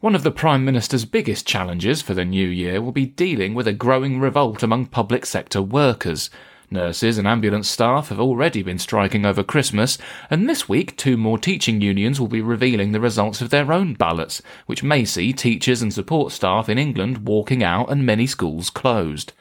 One 0.00 0.14
of 0.14 0.22
the 0.22 0.30
Prime 0.30 0.64
Minister's 0.64 1.04
biggest 1.04 1.44
challenges 1.44 2.02
for 2.02 2.14
the 2.14 2.24
new 2.24 2.46
year 2.46 2.80
will 2.80 2.92
be 2.92 3.04
dealing 3.04 3.52
with 3.52 3.66
a 3.66 3.72
growing 3.72 4.20
revolt 4.20 4.62
among 4.62 4.86
public 4.86 5.26
sector 5.26 5.60
workers. 5.60 6.30
Nurses 6.70 7.18
and 7.18 7.26
ambulance 7.26 7.68
staff 7.68 8.10
have 8.10 8.20
already 8.20 8.62
been 8.62 8.78
striking 8.78 9.26
over 9.26 9.42
Christmas, 9.42 9.98
and 10.30 10.48
this 10.48 10.68
week 10.68 10.96
two 10.96 11.16
more 11.16 11.36
teaching 11.36 11.80
unions 11.80 12.20
will 12.20 12.28
be 12.28 12.40
revealing 12.40 12.92
the 12.92 13.00
results 13.00 13.40
of 13.40 13.50
their 13.50 13.72
own 13.72 13.94
ballots, 13.94 14.40
which 14.66 14.84
may 14.84 15.04
see 15.04 15.32
teachers 15.32 15.82
and 15.82 15.92
support 15.92 16.30
staff 16.30 16.68
in 16.68 16.78
England 16.78 17.26
walking 17.26 17.64
out 17.64 17.90
and 17.90 18.06
many 18.06 18.28
schools 18.28 18.70
closed. 18.70 19.32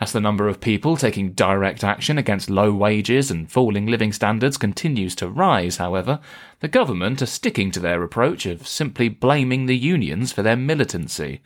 As 0.00 0.12
the 0.12 0.20
number 0.20 0.46
of 0.46 0.60
people 0.60 0.96
taking 0.96 1.32
direct 1.32 1.82
action 1.82 2.18
against 2.18 2.48
low 2.48 2.72
wages 2.72 3.32
and 3.32 3.50
falling 3.50 3.86
living 3.86 4.12
standards 4.12 4.56
continues 4.56 5.16
to 5.16 5.28
rise, 5.28 5.78
however, 5.78 6.20
the 6.60 6.68
government 6.68 7.20
are 7.20 7.26
sticking 7.26 7.72
to 7.72 7.80
their 7.80 8.04
approach 8.04 8.46
of 8.46 8.68
simply 8.68 9.08
blaming 9.08 9.66
the 9.66 9.76
unions 9.76 10.30
for 10.30 10.42
their 10.42 10.56
militancy. 10.56 11.40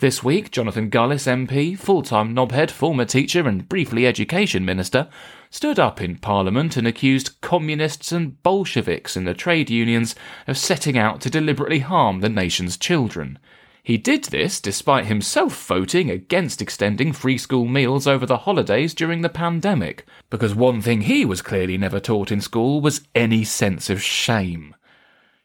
This 0.00 0.24
week, 0.24 0.50
Jonathan 0.50 0.90
Gullis 0.90 1.28
MP, 1.28 1.78
full 1.78 2.02
time 2.02 2.34
knobhead, 2.34 2.72
former 2.72 3.04
teacher, 3.04 3.46
and 3.46 3.68
briefly 3.68 4.08
education 4.08 4.64
minister, 4.64 5.08
stood 5.50 5.78
up 5.78 6.00
in 6.00 6.16
Parliament 6.16 6.76
and 6.76 6.88
accused 6.88 7.40
communists 7.40 8.10
and 8.10 8.42
Bolsheviks 8.42 9.16
in 9.16 9.22
the 9.22 9.34
trade 9.34 9.70
unions 9.70 10.16
of 10.48 10.58
setting 10.58 10.98
out 10.98 11.20
to 11.20 11.30
deliberately 11.30 11.78
harm 11.78 12.20
the 12.20 12.28
nation's 12.28 12.76
children. 12.76 13.38
He 13.84 13.98
did 13.98 14.24
this 14.24 14.62
despite 14.62 15.04
himself 15.04 15.66
voting 15.66 16.10
against 16.10 16.62
extending 16.62 17.12
free 17.12 17.36
school 17.36 17.66
meals 17.66 18.06
over 18.06 18.24
the 18.24 18.38
holidays 18.38 18.94
during 18.94 19.20
the 19.20 19.28
pandemic, 19.28 20.06
because 20.30 20.54
one 20.54 20.80
thing 20.80 21.02
he 21.02 21.26
was 21.26 21.42
clearly 21.42 21.76
never 21.76 22.00
taught 22.00 22.32
in 22.32 22.40
school 22.40 22.80
was 22.80 23.02
any 23.14 23.44
sense 23.44 23.90
of 23.90 24.02
shame. 24.02 24.74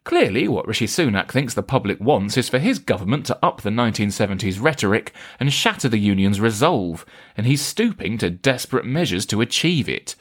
Clearly, 0.05 0.47
what 0.47 0.65
Rishi 0.65 0.87
Sunak 0.87 1.29
thinks 1.29 1.53
the 1.53 1.61
public 1.61 1.99
wants 1.99 2.37
is 2.37 2.47
for 2.47 2.59
his 2.59 2.79
government 2.79 3.25
to 3.25 3.37
up 3.43 3.59
the 3.59 3.69
1970s 3.69 4.61
rhetoric 4.61 5.13
and 5.37 5.51
shatter 5.51 5.89
the 5.89 5.99
union's 5.99 6.39
resolve, 6.39 7.05
and 7.35 7.45
he's 7.45 7.61
stooping 7.61 8.17
to 8.19 8.29
desperate 8.29 8.85
measures 8.85 9.25
to 9.25 9.41
achieve 9.41 9.89
it. 9.89 10.15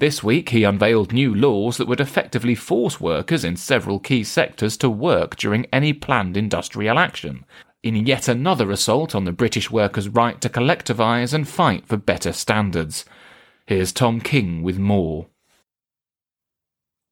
This 0.00 0.24
week, 0.24 0.48
he 0.48 0.64
unveiled 0.64 1.12
new 1.12 1.34
laws 1.34 1.76
that 1.76 1.86
would 1.86 2.00
effectively 2.00 2.54
force 2.54 3.02
workers 3.02 3.44
in 3.44 3.56
several 3.56 3.98
key 3.98 4.24
sectors 4.24 4.78
to 4.78 4.88
work 4.88 5.36
during 5.36 5.66
any 5.66 5.92
planned 5.92 6.38
industrial 6.38 6.98
action, 6.98 7.44
in 7.82 7.94
yet 8.06 8.26
another 8.26 8.70
assault 8.70 9.14
on 9.14 9.26
the 9.26 9.30
British 9.32 9.70
workers' 9.70 10.08
right 10.08 10.40
to 10.40 10.48
collectivise 10.48 11.34
and 11.34 11.46
fight 11.46 11.86
for 11.86 11.98
better 11.98 12.32
standards. 12.32 13.04
Here's 13.66 13.92
Tom 13.92 14.22
King 14.22 14.62
with 14.62 14.78
more. 14.78 15.26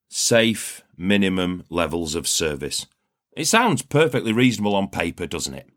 Safe 0.09 0.83
minimum 0.97 1.65
levels 1.69 2.15
of 2.15 2.27
service. 2.27 2.87
It 3.37 3.45
sounds 3.45 3.83
perfectly 3.83 4.33
reasonable 4.33 4.75
on 4.75 4.89
paper, 4.89 5.27
doesn't 5.27 5.53
it? 5.53 5.69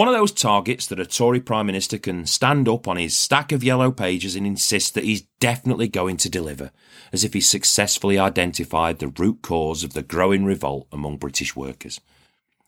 One 0.00 0.08
of 0.08 0.14
those 0.14 0.32
targets 0.32 0.86
that 0.86 0.98
a 0.98 1.04
Tory 1.04 1.40
Prime 1.40 1.66
Minister 1.66 1.98
can 1.98 2.24
stand 2.24 2.70
up 2.70 2.88
on 2.88 2.96
his 2.96 3.14
stack 3.14 3.52
of 3.52 3.62
yellow 3.62 3.92
pages 3.92 4.34
and 4.34 4.46
insist 4.46 4.94
that 4.94 5.04
he's 5.04 5.26
definitely 5.40 5.88
going 5.88 6.16
to 6.16 6.30
deliver, 6.30 6.70
as 7.12 7.22
if 7.22 7.34
he's 7.34 7.46
successfully 7.46 8.18
identified 8.18 8.98
the 8.98 9.08
root 9.08 9.42
cause 9.42 9.84
of 9.84 9.92
the 9.92 10.02
growing 10.02 10.46
revolt 10.46 10.86
among 10.90 11.18
British 11.18 11.54
workers. 11.54 12.00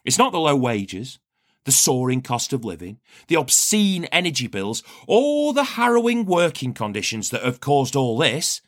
It's 0.05 0.19
not 0.19 0.33
the 0.33 0.41
low 0.41 0.55
wages, 0.55 1.21
the 1.65 1.73
soaring 1.73 2.21
cost 2.21 2.53
of 2.53 2.67
living, 2.67 2.99
the 3.29 3.37
obscene 3.37 4.05
energy 4.13 4.47
bills, 4.47 4.83
or 5.07 5.55
the 5.55 5.65
harrowing 5.65 6.27
working 6.27 6.75
conditions 6.75 7.31
that 7.31 7.45
have 7.45 7.61
caused 7.61 7.97
all 7.97 8.19
this. 8.19 8.61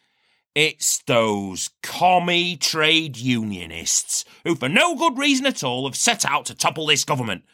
It's 0.54 1.02
those 1.02 1.68
commie 1.82 2.56
trade 2.56 3.18
unionists 3.18 4.24
who, 4.42 4.54
for 4.54 4.70
no 4.70 4.96
good 4.96 5.18
reason 5.18 5.44
at 5.44 5.62
all, 5.62 5.84
have 5.86 5.96
set 5.96 6.24
out 6.24 6.46
to 6.46 6.54
topple 6.54 6.86
this 6.86 7.04
government 7.04 7.44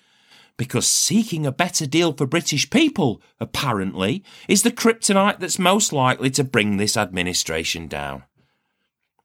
because 0.61 0.87
seeking 0.87 1.47
a 1.47 1.53
better 1.53 1.87
deal 1.87 2.13
for 2.13 2.27
British 2.27 2.69
people, 2.69 3.23
apparently, 3.41 4.23
is 4.47 4.63
the 4.63 4.71
kryptonite 4.71 5.39
that's 5.39 5.59
most 5.59 5.91
likely 5.91 6.29
to 6.29 6.45
bring 6.45 6.77
this 6.77 6.99
administration 6.99 7.89
down. 7.89 8.25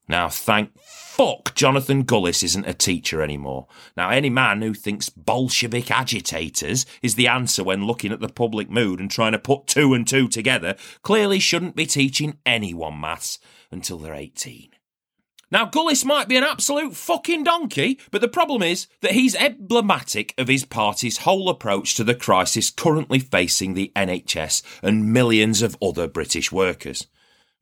Now, 0.08 0.30
thank 0.30 0.70
fuck 0.80 1.54
Jonathan 1.54 2.06
Gullis 2.06 2.42
isn't 2.42 2.66
a 2.66 2.74
teacher 2.74 3.22
anymore. 3.22 3.68
Now, 3.98 4.12
any 4.12 4.30
man 4.30 4.62
who 4.62 4.74
thinks 4.74 5.10
Bolshevik 5.10 5.92
agitators 5.92 6.86
is 7.02 7.16
the 7.16 7.28
answer 7.28 7.66
when 7.66 7.86
looking 7.86 8.14
at 8.14 8.22
the 8.22 8.30
public 8.30 8.70
mood 8.70 9.02
and 9.02 9.12
trying 9.12 9.34
to 9.34 9.40
put 9.40 9.68
two 9.68 9.94
and 9.94 10.08
two 10.08 10.30
together 10.30 10.78
clearly 11.02 11.40
shouldn't 11.40 11.76
be 11.76 11.86
teaching 11.86 12.38
anyone 12.46 13.02
maths 13.02 13.40
until 13.72 13.98
they're 13.98 14.16
18. 14.16 14.75
Now, 15.52 15.66
Gullis 15.66 16.04
might 16.04 16.28
be 16.28 16.38
an 16.38 16.44
absolute 16.44 16.96
fucking 16.96 17.44
donkey, 17.44 18.00
but 18.10 18.22
the 18.22 18.28
problem 18.28 18.64
is 18.64 18.88
that 19.02 19.12
he's 19.12 19.36
emblematic 19.36 20.34
of 20.38 20.48
his 20.48 20.66
party's 20.66 21.20
whole 21.20 21.50
approach 21.50 21.96
to 21.96 22.04
the 22.04 22.16
crisis 22.16 22.72
currently 22.72 23.20
facing 23.20 23.74
the 23.74 23.92
NHS 23.96 24.64
and 24.82 25.14
millions 25.14 25.62
of 25.62 25.78
other 25.82 26.08
British 26.08 26.52
workers. 26.52 27.08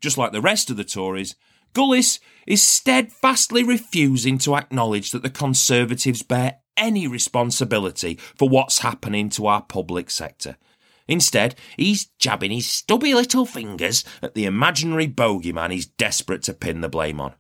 Just 0.02 0.18
like 0.18 0.32
the 0.32 0.42
rest 0.42 0.70
of 0.70 0.78
the 0.78 0.86
Tories, 0.86 1.36
Gullis 1.74 2.20
is 2.48 2.62
steadfastly 2.62 3.64
refusing 3.64 4.38
to 4.40 4.56
acknowledge 4.56 5.12
that 5.12 5.24
the 5.24 5.30
Conservatives 5.30 6.24
bear 6.24 6.60
any 6.78 7.08
responsibility 7.08 8.18
for 8.36 8.48
what's 8.48 8.80
happening 8.80 9.30
to 9.30 9.48
our 9.48 9.62
public 9.62 10.10
sector. 10.10 10.58
Instead, 11.08 11.56
he's 11.76 12.06
jabbing 12.18 12.52
his 12.52 12.66
stubby 12.66 13.14
little 13.14 13.46
fingers 13.46 14.06
at 14.22 14.36
the 14.36 14.46
imaginary 14.46 15.08
bogeyman 15.08 15.72
he's 15.72 15.86
desperate 15.86 16.44
to 16.44 16.54
pin 16.54 16.82
the 16.82 16.90
blame 16.90 17.20
on. 17.20 17.34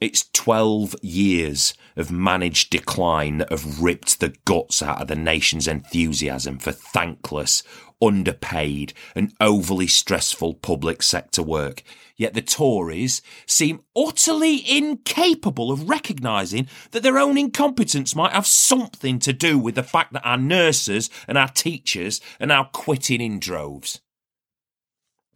It's 0.00 0.30
12 0.32 0.96
years 1.02 1.74
of 1.94 2.10
managed 2.10 2.70
decline 2.70 3.36
that 3.36 3.50
have 3.50 3.82
ripped 3.82 4.20
the 4.20 4.34
guts 4.46 4.82
out 4.82 5.02
of 5.02 5.08
the 5.08 5.14
nation's 5.14 5.68
enthusiasm 5.68 6.58
for 6.58 6.72
thankless, 6.72 7.62
underpaid, 8.00 8.94
and 9.14 9.34
overly 9.42 9.86
stressful 9.86 10.54
public 10.54 11.02
sector 11.02 11.42
work. 11.42 11.82
Yet 12.16 12.32
the 12.32 12.40
Tories 12.40 13.20
seem 13.44 13.82
utterly 13.94 14.64
incapable 14.66 15.70
of 15.70 15.90
recognising 15.90 16.66
that 16.92 17.02
their 17.02 17.18
own 17.18 17.36
incompetence 17.36 18.16
might 18.16 18.32
have 18.32 18.46
something 18.46 19.18
to 19.18 19.34
do 19.34 19.58
with 19.58 19.74
the 19.74 19.82
fact 19.82 20.14
that 20.14 20.26
our 20.26 20.38
nurses 20.38 21.10
and 21.28 21.36
our 21.36 21.48
teachers 21.48 22.22
are 22.40 22.46
now 22.46 22.64
quitting 22.64 23.20
in 23.20 23.38
droves. 23.38 24.00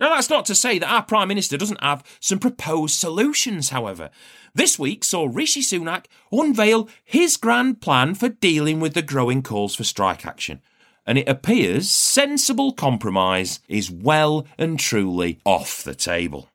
Now, 0.01 0.11
that's 0.11 0.31
not 0.31 0.45
to 0.47 0.55
say 0.55 0.79
that 0.79 0.93
our 0.93 1.05
Prime 1.05 1.29
Minister 1.29 1.57
doesn't 1.57 1.83
have 1.83 2.03
some 2.19 2.41
proposed 2.41 2.97
solutions, 2.97 3.69
however. 3.69 4.11
This 4.55 4.79
week 4.79 5.05
saw 5.05 5.29
Rishi 5.31 5.61
Sunak 5.61 6.07
unveil 6.33 6.89
his 7.05 7.37
grand 7.37 7.81
plan 7.81 8.15
for 8.15 8.29
dealing 8.29 8.81
with 8.81 8.95
the 8.95 9.03
growing 9.03 9.43
calls 9.43 9.77
for 9.77 9.85
strike 9.85 10.27
action. 10.27 10.61
And 11.07 11.19
it 11.19 11.29
appears 11.29 11.91
sensible 11.91 12.73
compromise 12.73 13.61
is 13.69 13.91
well 13.91 14.47
and 14.59 14.81
truly 14.81 15.39
off 15.45 15.85
the 15.85 15.95
table. 15.95 16.49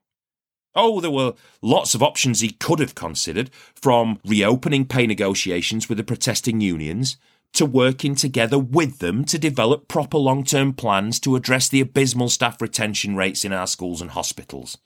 Oh, 0.75 0.99
there 0.99 1.11
were 1.11 1.33
lots 1.61 1.95
of 1.95 2.03
options 2.03 2.41
he 2.41 2.51
could 2.51 2.79
have 2.79 2.95
considered, 2.95 3.51
from 3.73 4.19
reopening 4.25 4.85
pay 4.85 5.07
negotiations 5.07 5.87
with 5.87 5.97
the 5.97 6.03
protesting 6.03 6.61
unions 6.61 7.17
to 7.53 7.65
working 7.65 8.15
together 8.15 8.59
with 8.59 8.99
them 8.99 9.25
to 9.25 9.39
develop 9.39 9.87
proper 9.87 10.17
long 10.17 10.43
term 10.43 10.73
plans 10.73 11.19
to 11.21 11.35
address 11.35 11.67
the 11.67 11.81
abysmal 11.81 12.29
staff 12.29 12.61
retention 12.61 13.15
rates 13.15 13.43
in 13.43 13.53
our 13.53 13.67
schools 13.67 14.01
and 14.01 14.11
hospitals. 14.11 14.77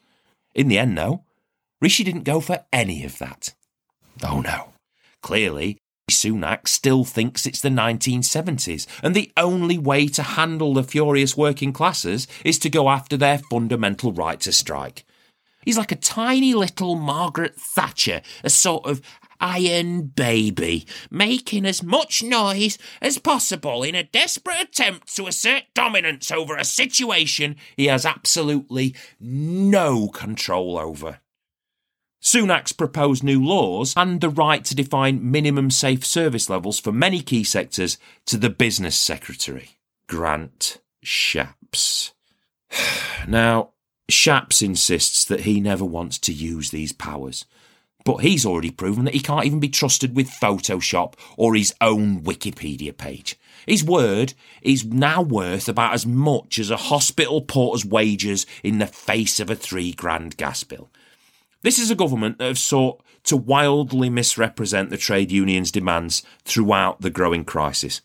In 0.55 0.67
the 0.67 0.77
end, 0.77 0.97
though, 0.97 1.23
Rishi 1.81 2.03
didn't 2.03 2.23
go 2.23 2.39
for 2.39 2.63
any 2.71 3.03
of 3.03 3.17
that. 3.19 3.53
Oh 4.23 4.41
no. 4.41 4.73
Clearly, 5.21 5.77
Sunak 6.11 6.67
still 6.67 7.03
thinks 7.03 7.45
it's 7.45 7.61
the 7.61 7.69
1970s, 7.69 8.85
and 9.01 9.15
the 9.15 9.31
only 9.37 9.77
way 9.77 10.07
to 10.07 10.23
handle 10.23 10.73
the 10.73 10.83
furious 10.83 11.37
working 11.37 11.71
classes 11.71 12.27
is 12.43 12.59
to 12.59 12.69
go 12.69 12.89
after 12.89 13.17
their 13.17 13.37
fundamental 13.37 14.11
right 14.11 14.39
to 14.41 14.51
strike. 14.51 15.05
He's 15.63 15.77
like 15.77 15.93
a 15.93 15.97
tiny 15.97 16.53
little 16.53 16.95
Margaret 16.95 17.55
Thatcher, 17.55 18.21
a 18.43 18.49
sort 18.49 18.85
of 18.85 19.01
iron 19.43 20.03
baby, 20.03 20.87
making 21.11 21.65
as 21.65 21.83
much 21.83 22.23
noise 22.23 22.77
as 23.01 23.17
possible 23.17 23.83
in 23.83 23.93
a 23.93 24.03
desperate 24.03 24.61
attempt 24.61 25.13
to 25.13 25.27
assert 25.27 25.63
dominance 25.75 26.31
over 26.31 26.55
a 26.55 26.63
situation 26.63 27.57
he 27.75 27.87
has 27.87 28.05
absolutely 28.05 28.95
no 29.19 30.07
control 30.07 30.77
over. 30.77 31.19
Sunak's 32.23 32.71
proposed 32.71 33.21
new 33.21 33.43
laws 33.43 33.93
and 33.97 34.21
the 34.21 34.29
right 34.29 34.63
to 34.63 34.73
define 34.73 35.29
minimum 35.29 35.69
safe 35.69 36.05
service 36.05 36.49
levels 36.49 36.79
for 36.79 36.93
many 36.93 37.19
key 37.19 37.43
sectors 37.43 37.97
to 38.25 38.37
the 38.37 38.49
Business 38.49 38.95
Secretary, 38.95 39.71
Grant 40.07 40.79
Shapps. 41.03 42.13
Now, 43.27 43.69
Shapps 44.09 44.61
insists 44.61 45.23
that 45.25 45.41
he 45.41 45.61
never 45.61 45.85
wants 45.85 46.17
to 46.19 46.33
use 46.33 46.71
these 46.71 46.91
powers 46.91 47.45
But 48.03 48.17
he's 48.17 48.45
already 48.45 48.71
proven 48.71 49.05
that 49.05 49.13
he 49.13 49.19
can't 49.19 49.45
even 49.45 49.59
be 49.59 49.69
trusted 49.69 50.15
with 50.15 50.29
Photoshop 50.29 51.13
or 51.37 51.55
his 51.55 51.73
own 51.79 52.21
Wikipedia 52.21 52.95
page. 52.95 53.39
His 53.65 53.83
word 53.83 54.33
is 54.61 54.83
now 54.83 55.21
worth 55.21 55.69
about 55.69 55.93
as 55.93 56.05
much 56.05 56.59
as 56.59 56.69
a 56.69 56.77
hospital 56.77 57.41
porter's 57.41 57.85
wages 57.85 58.45
in 58.61 58.79
the 58.79 58.87
face 58.87 59.39
of 59.39 59.49
a 59.49 59.55
three 59.55 59.93
grand 59.93 60.35
gas 60.35 60.63
bill. 60.63 60.89
This 61.61 61.79
is 61.79 61.89
a 61.89 61.95
government 61.95 62.39
that 62.39 62.47
have 62.47 62.57
sought 62.57 63.01
to 63.23 63.37
wildly 63.37 64.09
misrepresent 64.09 64.89
the 64.89 64.97
trade 64.97 65.31
unions' 65.31 65.71
demands 65.71 66.23
throughout 66.43 66.99
the 66.99 67.09
growing 67.09 67.45
crisis 67.45 68.01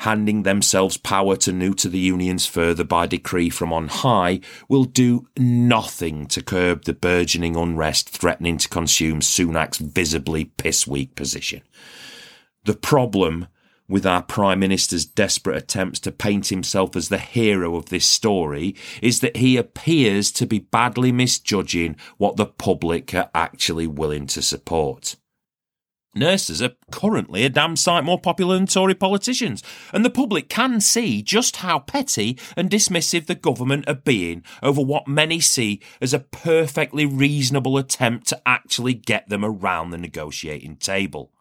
handing 0.00 0.44
themselves 0.44 0.96
power 0.96 1.36
to 1.36 1.52
neuter 1.52 1.88
the 1.88 1.98
unions 1.98 2.46
further 2.46 2.84
by 2.84 3.06
decree 3.06 3.50
from 3.50 3.70
on 3.70 3.86
high, 3.88 4.40
will 4.66 4.84
do 4.84 5.26
nothing 5.36 6.26
to 6.26 6.42
curb 6.42 6.84
the 6.84 6.94
burgeoning 6.94 7.54
unrest 7.54 8.08
threatening 8.08 8.56
to 8.56 8.68
consume 8.68 9.20
Sunak's 9.20 9.76
visibly 9.76 10.46
piss 10.46 10.86
weak 10.86 11.14
position. 11.14 11.60
The 12.64 12.74
problem 12.74 13.46
with 13.90 14.06
our 14.06 14.22
Prime 14.22 14.60
Minister's 14.60 15.04
desperate 15.04 15.56
attempts 15.56 16.00
to 16.00 16.12
paint 16.12 16.46
himself 16.46 16.96
as 16.96 17.10
the 17.10 17.18
hero 17.18 17.76
of 17.76 17.86
this 17.86 18.06
story 18.06 18.74
is 19.02 19.20
that 19.20 19.36
he 19.36 19.58
appears 19.58 20.30
to 20.32 20.46
be 20.46 20.60
badly 20.60 21.12
misjudging 21.12 21.96
what 22.16 22.36
the 22.36 22.46
public 22.46 23.12
are 23.14 23.28
actually 23.34 23.86
willing 23.86 24.26
to 24.28 24.40
support. 24.40 25.16
Nurses 26.14 26.60
are 26.60 26.72
currently 26.90 27.44
a 27.44 27.48
damn 27.48 27.76
sight 27.76 28.02
more 28.02 28.20
popular 28.20 28.56
than 28.56 28.66
Tory 28.66 28.96
politicians, 28.96 29.62
and 29.92 30.04
the 30.04 30.10
public 30.10 30.48
can 30.48 30.80
see 30.80 31.22
just 31.22 31.56
how 31.56 31.78
petty 31.78 32.36
and 32.56 32.68
dismissive 32.68 33.26
the 33.26 33.36
government 33.36 33.88
are 33.88 33.94
being 33.94 34.42
over 34.60 34.82
what 34.82 35.06
many 35.06 35.38
see 35.38 35.80
as 36.00 36.12
a 36.12 36.18
perfectly 36.18 37.06
reasonable 37.06 37.78
attempt 37.78 38.26
to 38.26 38.42
actually 38.44 38.92
get 38.92 39.28
them 39.28 39.44
around 39.44 39.90
the 39.90 39.98
negotiating 39.98 40.76
table. 40.76 41.32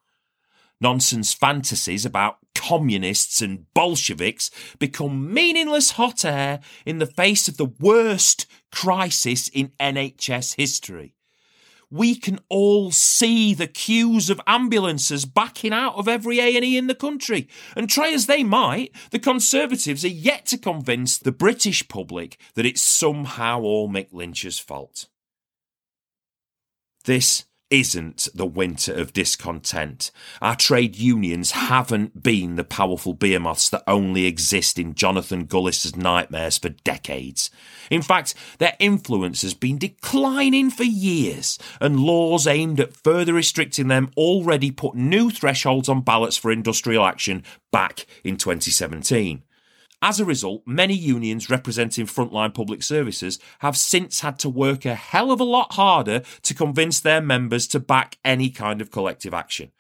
Nonsense 0.80 1.34
fantasies 1.34 2.06
about 2.06 2.38
communists 2.54 3.42
and 3.42 3.66
Bolsheviks 3.74 4.52
become 4.78 5.34
meaningless 5.34 5.92
hot 5.92 6.24
air 6.24 6.60
in 6.86 7.00
the 7.00 7.08
face 7.08 7.48
of 7.48 7.58
the 7.58 7.66
worst 7.66 8.46
crisis 8.72 9.50
in 9.50 9.72
NHS 9.80 10.56
history 10.58 11.16
we 11.92 12.16
can 12.16 12.40
all 12.50 12.92
see 12.92 13.54
the 13.54 13.68
queues 13.68 14.30
of 14.30 14.42
ambulances 14.46 15.26
backing 15.26 15.74
out 15.74 15.96
of 15.96 16.08
every 16.08 16.40
A&E 16.40 16.78
in 16.78 16.88
the 16.88 16.96
country. 16.96 17.48
And 17.76 17.90
try 17.90 18.12
as 18.12 18.28
they 18.28 18.44
might, 18.44 18.92
the 19.12 19.20
Conservatives 19.20 20.06
are 20.06 20.10
yet 20.10 20.46
to 20.48 20.58
convince 20.58 21.18
the 21.18 21.32
British 21.32 21.88
public 21.88 22.40
that 22.56 22.66
it's 22.66 22.82
somehow 22.82 23.62
all 23.62 23.90
Mick 23.90 24.14
Lynch's 24.14 24.60
fault. 24.60 25.08
This 27.06 27.46
isn't 27.70 28.28
the 28.34 28.46
winter 28.46 28.94
of 28.94 29.14
discontent. 29.14 30.12
Our 30.42 30.56
trade 30.56 30.96
unions 30.96 31.52
haven't 31.52 32.24
been 32.24 32.56
the 32.56 32.64
powerful 32.64 33.14
behemoths 33.14 33.70
that 33.70 33.84
only 33.86 34.26
exist 34.26 34.80
in 34.80 34.96
Jonathan 34.96 35.46
Gullis's 35.46 35.96
nightmares 35.96 36.58
for 36.58 36.70
decades. 36.70 37.50
In 37.90 38.02
fact, 38.02 38.34
their 38.58 38.76
influence 38.80 39.42
has 39.44 39.54
been 39.54 39.78
declining 39.78 40.70
for 40.70 40.84
years, 40.84 41.60
and 41.80 42.00
laws 42.00 42.48
aimed 42.48 42.80
at 42.80 42.96
further 42.96 43.34
restricting 43.34 43.88
them 43.88 44.12
already 44.18 44.72
put 44.72 44.96
new 44.96 45.30
thresholds 45.30 45.90
on 45.90 46.02
ballots 46.02 46.38
for 46.38 46.52
industrial 46.52 47.06
action 47.06 47.44
back 47.72 48.06
in 48.24 48.38
2017. 48.38 49.44
As 50.02 50.20
a 50.20 50.26
result, 50.26 50.64
many 50.66 50.94
unions 50.94 51.50
representing 51.50 52.06
frontline 52.06 52.54
public 52.54 52.84
services 52.84 53.38
have 53.60 53.76
since 53.76 54.22
had 54.22 54.40
to 54.40 54.50
work 54.50 54.86
a 54.86 54.96
hell 54.96 55.30
of 55.30 55.42
a 55.42 55.46
lot 55.46 55.74
harder 55.74 56.22
to 56.44 56.54
convince 56.54 57.02
their 57.02 57.20
members 57.20 57.68
to 57.68 57.82
back 57.82 58.18
any 58.24 58.50
kind 58.50 58.80
of 58.80 58.92
collective 58.92 59.34
action. 59.34 59.72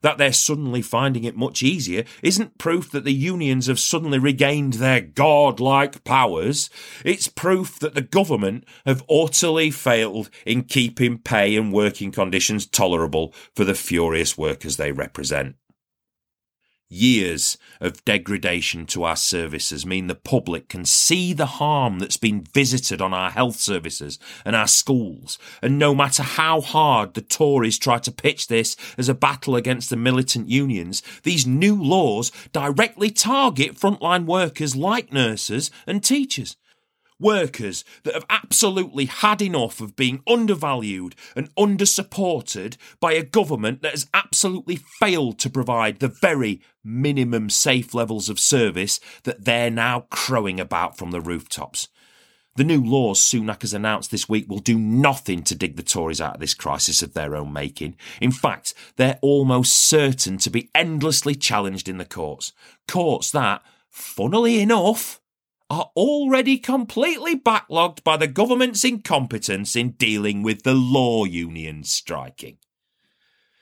That 0.00 0.16
they're 0.16 0.32
suddenly 0.32 0.80
finding 0.80 1.24
it 1.24 1.36
much 1.36 1.62
easier 1.62 2.04
isn't 2.22 2.56
proof 2.56 2.90
that 2.92 3.04
the 3.04 3.12
unions 3.12 3.66
have 3.66 3.80
suddenly 3.80 4.18
regained 4.18 4.74
their 4.74 5.00
godlike 5.00 6.04
powers. 6.04 6.70
It's 7.04 7.28
proof 7.28 7.78
that 7.80 7.94
the 7.94 8.00
government 8.00 8.64
have 8.86 9.04
utterly 9.10 9.70
failed 9.70 10.30
in 10.46 10.64
keeping 10.64 11.18
pay 11.18 11.56
and 11.56 11.72
working 11.72 12.12
conditions 12.12 12.64
tolerable 12.64 13.34
for 13.54 13.64
the 13.64 13.74
furious 13.74 14.38
workers 14.38 14.76
they 14.76 14.92
represent. 14.92 15.56
Years 16.90 17.58
of 17.82 18.02
degradation 18.06 18.86
to 18.86 19.04
our 19.04 19.14
services 19.14 19.84
mean 19.84 20.06
the 20.06 20.14
public 20.14 20.70
can 20.70 20.86
see 20.86 21.34
the 21.34 21.44
harm 21.44 21.98
that's 21.98 22.16
been 22.16 22.40
visited 22.42 23.02
on 23.02 23.12
our 23.12 23.30
health 23.30 23.56
services 23.56 24.18
and 24.42 24.56
our 24.56 24.66
schools. 24.66 25.38
And 25.60 25.78
no 25.78 25.94
matter 25.94 26.22
how 26.22 26.62
hard 26.62 27.12
the 27.12 27.20
Tories 27.20 27.78
try 27.78 27.98
to 27.98 28.10
pitch 28.10 28.48
this 28.48 28.74
as 28.96 29.10
a 29.10 29.14
battle 29.14 29.54
against 29.54 29.90
the 29.90 29.96
militant 29.96 30.48
unions, 30.48 31.02
these 31.24 31.46
new 31.46 31.76
laws 31.76 32.32
directly 32.54 33.10
target 33.10 33.74
frontline 33.74 34.24
workers 34.24 34.74
like 34.74 35.12
nurses 35.12 35.70
and 35.86 36.02
teachers 36.02 36.56
workers 37.20 37.84
that 38.04 38.14
have 38.14 38.26
absolutely 38.30 39.06
had 39.06 39.42
enough 39.42 39.80
of 39.80 39.96
being 39.96 40.22
undervalued 40.26 41.14
and 41.34 41.54
undersupported 41.56 42.76
by 43.00 43.12
a 43.12 43.22
government 43.22 43.82
that 43.82 43.92
has 43.92 44.08
absolutely 44.14 44.76
failed 44.76 45.38
to 45.38 45.50
provide 45.50 45.98
the 45.98 46.08
very 46.08 46.60
minimum 46.84 47.50
safe 47.50 47.94
levels 47.94 48.28
of 48.28 48.38
service 48.38 49.00
that 49.24 49.44
they're 49.44 49.70
now 49.70 50.06
crowing 50.10 50.60
about 50.60 50.96
from 50.96 51.10
the 51.10 51.20
rooftops. 51.20 51.88
The 52.56 52.64
new 52.64 52.82
laws 52.82 53.20
Sunak 53.20 53.62
has 53.62 53.72
announced 53.72 54.10
this 54.10 54.28
week 54.28 54.48
will 54.48 54.58
do 54.58 54.80
nothing 54.80 55.44
to 55.44 55.54
dig 55.54 55.76
the 55.76 55.82
Tories 55.84 56.20
out 56.20 56.34
of 56.34 56.40
this 56.40 56.54
crisis 56.54 57.02
of 57.02 57.14
their 57.14 57.36
own 57.36 57.52
making. 57.52 57.94
In 58.20 58.32
fact, 58.32 58.74
they're 58.96 59.20
almost 59.22 59.74
certain 59.74 60.38
to 60.38 60.50
be 60.50 60.68
endlessly 60.74 61.36
challenged 61.36 61.88
in 61.88 61.98
the 61.98 62.04
courts. 62.04 62.52
Courts 62.88 63.30
that, 63.30 63.62
funnily 63.88 64.60
enough, 64.60 65.20
are 65.70 65.90
already 65.96 66.58
completely 66.58 67.38
backlogged 67.38 68.02
by 68.02 68.16
the 68.16 68.26
government's 68.26 68.84
incompetence 68.84 69.76
in 69.76 69.90
dealing 69.90 70.42
with 70.42 70.62
the 70.62 70.74
law 70.74 71.24
unions 71.24 71.90
striking. 71.90 72.58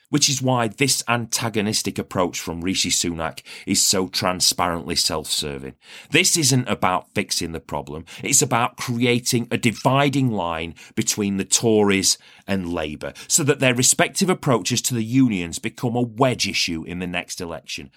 Which 0.08 0.28
is 0.28 0.40
why 0.40 0.68
this 0.68 1.02
antagonistic 1.08 1.98
approach 1.98 2.38
from 2.38 2.60
Rishi 2.60 2.90
Sunak 2.90 3.42
is 3.66 3.82
so 3.82 4.06
transparently 4.06 4.94
self 4.94 5.26
serving. 5.26 5.74
This 6.10 6.36
isn't 6.36 6.68
about 6.68 7.12
fixing 7.12 7.50
the 7.50 7.58
problem, 7.58 8.04
it's 8.22 8.40
about 8.40 8.76
creating 8.76 9.48
a 9.50 9.58
dividing 9.58 10.30
line 10.30 10.76
between 10.94 11.38
the 11.38 11.44
Tories 11.44 12.18
and 12.46 12.72
Labour 12.72 13.14
so 13.26 13.42
that 13.42 13.58
their 13.58 13.74
respective 13.74 14.30
approaches 14.30 14.80
to 14.82 14.94
the 14.94 15.04
unions 15.04 15.58
become 15.58 15.96
a 15.96 16.02
wedge 16.02 16.46
issue 16.46 16.84
in 16.84 17.00
the 17.00 17.08
next 17.08 17.40
election. 17.40 17.90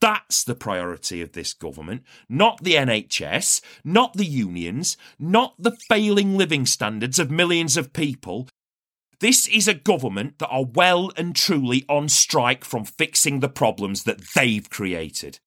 That's 0.00 0.44
the 0.44 0.54
priority 0.54 1.22
of 1.22 1.32
this 1.32 1.54
government, 1.54 2.02
not 2.28 2.62
the 2.62 2.74
NHS, 2.74 3.60
not 3.84 4.14
the 4.14 4.26
unions, 4.26 4.96
not 5.18 5.54
the 5.58 5.76
failing 5.88 6.36
living 6.36 6.66
standards 6.66 7.18
of 7.18 7.30
millions 7.30 7.76
of 7.76 7.92
people. 7.92 8.48
This 9.20 9.48
is 9.48 9.66
a 9.66 9.74
government 9.74 10.38
that 10.38 10.48
are 10.48 10.66
well 10.66 11.10
and 11.16 11.34
truly 11.34 11.84
on 11.88 12.08
strike 12.08 12.64
from 12.64 12.84
fixing 12.84 13.40
the 13.40 13.48
problems 13.48 14.04
that 14.04 14.20
they've 14.34 14.68
created. 14.68 15.38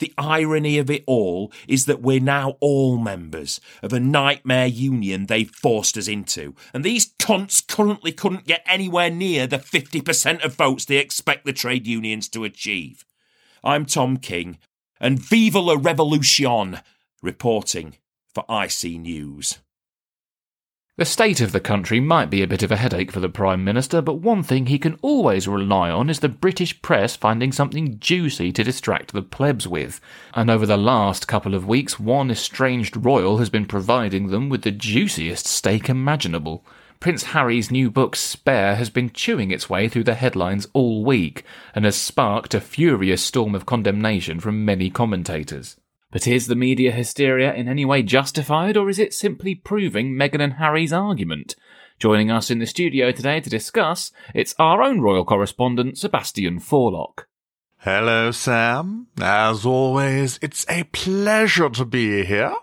The 0.00 0.12
irony 0.16 0.78
of 0.78 0.90
it 0.90 1.04
all 1.06 1.52
is 1.68 1.84
that 1.84 2.00
we're 2.00 2.20
now 2.20 2.56
all 2.60 2.96
members 2.96 3.60
of 3.82 3.92
a 3.92 4.00
nightmare 4.00 4.66
union 4.66 5.26
they've 5.26 5.50
forced 5.50 5.96
us 5.98 6.08
into, 6.08 6.54
and 6.72 6.82
these 6.82 7.12
cunts 7.18 7.64
currently 7.64 8.10
couldn't 8.10 8.46
get 8.46 8.62
anywhere 8.66 9.10
near 9.10 9.46
the 9.46 9.58
50% 9.58 10.42
of 10.42 10.54
votes 10.54 10.86
they 10.86 10.96
expect 10.96 11.44
the 11.44 11.52
trade 11.52 11.86
unions 11.86 12.28
to 12.30 12.44
achieve. 12.44 13.04
I'm 13.62 13.84
Tom 13.84 14.16
King, 14.16 14.58
and 14.98 15.18
Viva 15.18 15.58
la 15.58 15.76
Revolution, 15.78 16.78
reporting 17.22 17.96
for 18.34 18.42
IC 18.48 18.98
News. 18.98 19.58
The 20.96 21.04
state 21.04 21.42
of 21.42 21.52
the 21.52 21.60
country 21.60 22.00
might 22.00 22.30
be 22.30 22.42
a 22.42 22.46
bit 22.46 22.62
of 22.62 22.72
a 22.72 22.76
headache 22.76 23.12
for 23.12 23.20
the 23.20 23.28
Prime 23.28 23.62
Minister, 23.62 24.00
but 24.00 24.14
one 24.14 24.42
thing 24.42 24.66
he 24.66 24.78
can 24.78 24.98
always 25.02 25.46
rely 25.46 25.90
on 25.90 26.08
is 26.08 26.20
the 26.20 26.28
British 26.30 26.80
press 26.80 27.16
finding 27.16 27.52
something 27.52 27.98
juicy 27.98 28.50
to 28.52 28.64
distract 28.64 29.12
the 29.12 29.20
plebs 29.20 29.68
with. 29.68 30.00
And 30.32 30.50
over 30.50 30.64
the 30.64 30.78
last 30.78 31.28
couple 31.28 31.54
of 31.54 31.66
weeks, 31.66 32.00
one 32.00 32.30
estranged 32.30 33.04
royal 33.04 33.38
has 33.38 33.50
been 33.50 33.66
providing 33.66 34.28
them 34.28 34.48
with 34.48 34.62
the 34.62 34.70
juiciest 34.70 35.46
steak 35.46 35.90
imaginable. 35.90 36.64
Prince 37.00 37.22
Harry's 37.22 37.70
new 37.70 37.90
book 37.90 38.14
Spare 38.14 38.74
has 38.74 38.90
been 38.90 39.08
chewing 39.08 39.50
its 39.50 39.70
way 39.70 39.88
through 39.88 40.04
the 40.04 40.14
headlines 40.14 40.68
all 40.74 41.02
week 41.02 41.44
and 41.74 41.86
has 41.86 41.96
sparked 41.96 42.52
a 42.52 42.60
furious 42.60 43.22
storm 43.22 43.54
of 43.54 43.64
condemnation 43.64 44.38
from 44.38 44.66
many 44.66 44.90
commentators. 44.90 45.76
But 46.10 46.26
is 46.26 46.46
the 46.46 46.54
media 46.54 46.92
hysteria 46.92 47.54
in 47.54 47.68
any 47.68 47.86
way 47.86 48.02
justified, 48.02 48.76
or 48.76 48.90
is 48.90 48.98
it 48.98 49.14
simply 49.14 49.54
proving 49.54 50.12
Meghan 50.12 50.42
and 50.42 50.52
Harry's 50.54 50.92
argument? 50.92 51.56
Joining 51.98 52.30
us 52.30 52.50
in 52.50 52.58
the 52.58 52.66
studio 52.66 53.12
today 53.12 53.40
to 53.40 53.48
discuss, 53.48 54.12
it's 54.34 54.54
our 54.58 54.82
own 54.82 55.00
royal 55.00 55.24
correspondent, 55.24 55.96
Sebastian 55.96 56.60
Forelock. 56.60 57.26
Hello, 57.82 58.30
Sam. 58.30 59.06
As 59.22 59.64
always, 59.64 60.38
it's 60.42 60.66
a 60.68 60.84
pleasure 60.92 61.70
to 61.70 61.86
be 61.86 62.26
here. 62.26 62.54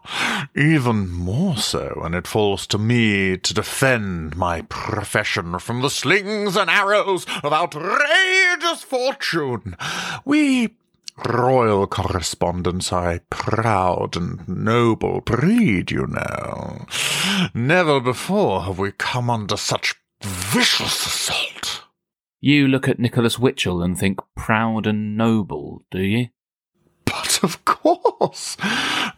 Even 0.55 1.09
more 1.09 1.57
so 1.57 1.97
when 1.97 2.13
it 2.13 2.27
falls 2.27 2.67
to 2.67 2.77
me 2.77 3.35
to 3.35 3.53
defend 3.55 4.37
my 4.37 4.61
profession 4.69 5.57
from 5.57 5.81
the 5.81 5.89
slings 5.89 6.55
and 6.55 6.69
arrows 6.69 7.25
of 7.43 7.51
outrageous 7.51 8.83
fortune. 8.83 9.75
We 10.23 10.75
royal 11.25 11.87
correspondents 11.87 12.93
are 12.93 13.13
a 13.13 13.21
proud 13.31 14.15
and 14.15 14.47
noble 14.47 15.21
breed, 15.21 15.89
you 15.89 16.05
know. 16.05 16.85
Never 17.55 17.99
before 17.99 18.65
have 18.65 18.77
we 18.77 18.91
come 18.91 19.31
under 19.31 19.57
such 19.57 19.95
vicious 20.21 21.07
assault. 21.07 21.76
You 22.39 22.67
look 22.67 22.87
at 22.87 22.99
Nicholas 22.99 23.39
Witchell 23.39 23.81
and 23.81 23.97
think 23.97 24.19
proud 24.35 24.85
and 24.85 25.17
noble, 25.17 25.81
do 25.89 26.01
you? 26.01 26.27
But 27.03 27.43
of 27.43 27.65
course, 27.65 28.55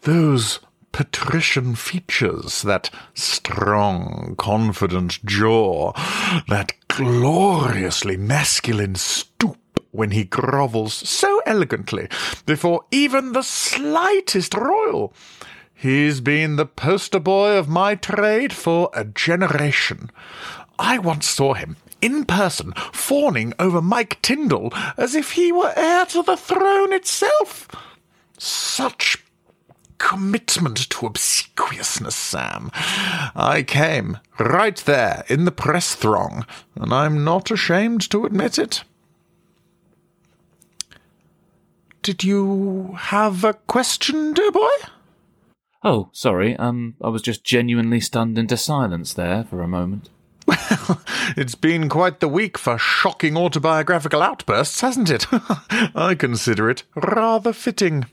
those 0.04 0.60
patrician 0.94 1.76
features, 1.76 2.62
that 2.62 2.90
strong, 3.14 4.36
confident 4.38 5.26
jaw, 5.26 5.92
that 6.48 6.72
gloriously 6.88 8.16
masculine 8.16 8.96
stoop 8.96 9.58
when 9.92 10.12
he 10.12 10.24
grovels 10.24 10.94
so 10.94 11.42
elegantly 11.46 12.08
before 12.46 12.86
even 12.90 13.34
the 13.34 13.42
slightest 13.42 14.54
royal. 14.54 15.14
He's 15.74 16.22
been 16.22 16.56
the 16.56 16.66
poster 16.66 17.20
boy 17.20 17.58
of 17.58 17.68
my 17.68 17.96
trade 17.96 18.54
for 18.54 18.90
a 18.94 19.04
generation. 19.04 20.10
I 20.78 21.00
once 21.00 21.28
saw 21.28 21.54
him 21.54 21.76
in 22.02 22.26
person, 22.26 22.74
fawning 22.94 23.54
over 23.60 23.82
Mike 23.82 24.22
Tindall 24.22 24.72
as 24.98 25.16
if 25.16 25.32
he 25.32 25.52
were 25.52 25.74
heir 25.76 26.06
to 26.08 26.24
the 26.24 26.38
throne 26.38 26.94
itself. 26.94 27.68
Such 28.38 29.24
commitment 29.98 30.90
to 30.90 31.06
obsequiousness, 31.06 32.16
Sam. 32.16 32.72
I 32.74 33.64
came 33.68 34.18
right 34.40 34.78
there 34.78 35.24
in 35.28 35.46
the 35.46 35.52
press 35.52 35.94
throng, 35.94 36.46
and 36.76 36.94
I'm 36.94 37.24
not 37.24 37.52
ashamed 37.52 38.10
to 38.10 38.26
admit 38.26 38.58
it. 38.58 38.84
Did 42.02 42.24
you 42.24 42.96
have 42.98 43.44
a 43.44 43.54
question, 43.54 44.34
dear 44.34 44.52
boy? 44.52 44.70
Oh, 45.84 46.10
sorry. 46.14 46.56
Um, 46.56 46.96
I 47.02 47.10
was 47.10 47.22
just 47.22 47.44
genuinely 47.44 48.00
stunned 48.00 48.38
into 48.38 48.58
silence 48.58 49.14
there 49.14 49.44
for 49.44 49.62
a 49.62 49.68
moment. 49.68 50.10
Well, 50.50 51.02
it's 51.38 51.54
been 51.54 51.90
quite 51.90 52.22
the 52.22 52.28
week 52.28 52.58
for 52.58 52.80
shocking 52.80 53.38
autobiographical 53.38 54.24
outbursts, 54.24 54.82
hasn't 54.82 55.12
it? 55.12 55.28
I 55.32 56.16
consider 56.18 56.72
it 56.72 56.84
rather 56.96 57.54
fitting. 57.54 58.08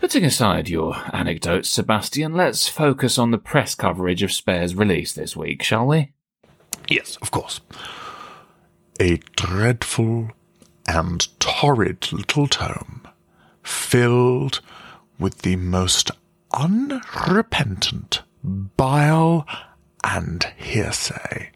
Putting 0.00 0.24
aside 0.24 0.70
your 0.70 0.96
anecdotes, 1.12 1.68
Sebastian, 1.68 2.32
let's 2.32 2.66
focus 2.66 3.18
on 3.18 3.30
the 3.30 3.36
press 3.36 3.74
coverage 3.74 4.22
of 4.22 4.32
Spare's 4.32 4.74
release 4.74 5.12
this 5.12 5.36
week, 5.36 5.62
shall 5.62 5.86
we? 5.86 6.12
Yes, 6.88 7.18
of 7.20 7.30
course. 7.30 7.60
A 8.98 9.18
dreadful 9.36 10.30
and 10.88 11.28
torrid 11.40 12.10
little 12.10 12.46
tome, 12.46 13.06
filled 13.62 14.60
with 15.18 15.42
the 15.42 15.56
most 15.56 16.10
unrepentant 16.54 18.22
bile 18.42 19.46
and 20.02 20.44
hearsay. 20.56 21.50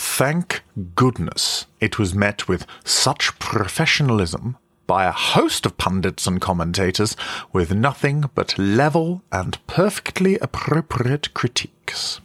Thank 0.00 0.62
goodness 0.94 1.66
it 1.80 1.98
was 1.98 2.14
met 2.14 2.46
with 2.46 2.66
such 2.84 3.36
professionalism 3.40 4.56
by 4.86 5.04
a 5.06 5.10
host 5.10 5.66
of 5.66 5.76
pundits 5.76 6.24
and 6.24 6.40
commentators 6.40 7.16
with 7.52 7.74
nothing 7.74 8.30
but 8.32 8.56
level 8.56 9.24
and 9.32 9.58
perfectly 9.66 10.38
appropriate 10.38 11.34
critiques. 11.34 12.20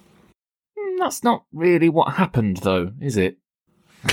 Hmm, 0.78 0.98
That's 1.00 1.24
not 1.24 1.46
really 1.52 1.90
what 1.90 2.14
happened, 2.14 2.58
though, 2.58 2.92
is 3.02 3.18
it? 3.18 3.40